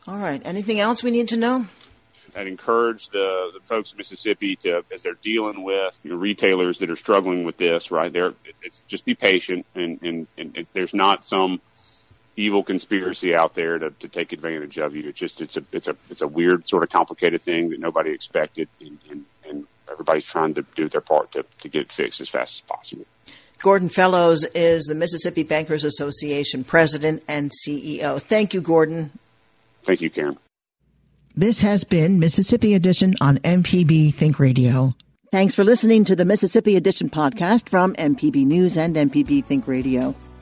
All 0.08 0.18
right. 0.18 0.42
Anything 0.46 0.80
else 0.80 1.02
we 1.02 1.12
need 1.12 1.30
to 1.30 1.38
know? 1.38 1.66
I'd 2.36 2.48
encourage 2.48 3.08
the, 3.10 3.52
the 3.54 3.62
folks 3.62 3.94
in 3.94 3.98
Mississippi 3.98 4.58
to, 4.58 4.84
as 4.94 5.02
they're 5.02 5.14
dealing 5.14 5.64
with 5.64 5.98
you 6.04 6.12
know, 6.12 6.18
retailers 6.18 6.80
that 6.80 6.90
are 6.90 6.98
struggling 6.98 7.46
with 7.46 7.56
this, 7.56 7.92
right? 7.92 8.12
There, 8.12 8.34
it's 8.62 8.82
just 8.88 9.06
be 9.06 9.16
patient, 9.16 9.66
and 9.74 10.02
and, 10.02 10.28
and 10.38 10.58
it, 10.58 10.68
there's 10.74 10.94
not 10.94 11.24
some 11.24 11.62
evil 12.36 12.64
conspiracy 12.64 13.36
out 13.36 13.56
there 13.56 13.80
to, 13.80 13.92
to 13.92 14.08
take 14.08 14.34
advantage 14.34 14.78
of 14.78 14.96
you. 14.96 15.08
It's 15.10 15.20
just 15.20 15.42
it's 15.42 15.58
a 15.58 15.64
it's 15.72 15.88
a 15.88 15.96
it's 16.10 16.22
a 16.22 16.28
weird 16.28 16.68
sort 16.68 16.84
of 16.84 16.90
complicated 16.90 17.42
thing 17.42 17.70
that 17.70 17.80
nobody 17.80 18.12
expected, 18.12 18.68
and, 18.80 18.98
and, 19.10 19.26
and 19.48 19.68
everybody's 19.92 20.26
trying 20.26 20.54
to 20.56 20.66
do 20.76 20.90
their 20.90 21.02
part 21.02 21.32
to, 21.34 21.46
to 21.62 21.70
get 21.70 21.84
it 21.84 21.92
fixed 21.92 22.22
as 22.22 22.30
fast 22.30 22.56
as 22.56 22.62
possible. 22.62 23.06
Gordon 23.62 23.90
Fellows 23.90 24.44
is 24.54 24.86
the 24.86 24.96
Mississippi 24.96 25.44
Bankers 25.44 25.84
Association 25.84 26.64
president 26.64 27.24
and 27.28 27.52
CEO. 27.52 28.22
Thank 28.22 28.54
you, 28.54 28.62
Gordon. 28.62 29.12
Thank 29.84 30.02
you, 30.02 30.10
Karen. 30.10 30.38
This 31.36 31.62
has 31.62 31.84
been 31.84 32.20
Mississippi 32.20 32.76
Edition 32.76 33.16
on 33.22 33.40
MPB 33.40 34.14
Think 34.14 34.40
Radio. 34.40 34.94
Thanks 35.32 35.56
for 35.56 35.64
listening 35.64 36.06
to 36.06 36.16
the 36.16 36.26
Mississippi 36.26 36.76
Edition 36.76 37.10
podcast 37.10 37.68
from 37.68 37.94
MPB 37.96 38.46
News 38.46 38.78
and 38.78 38.96
MPB 38.96 39.44
Think 39.44 39.68
Radio. 39.68 40.16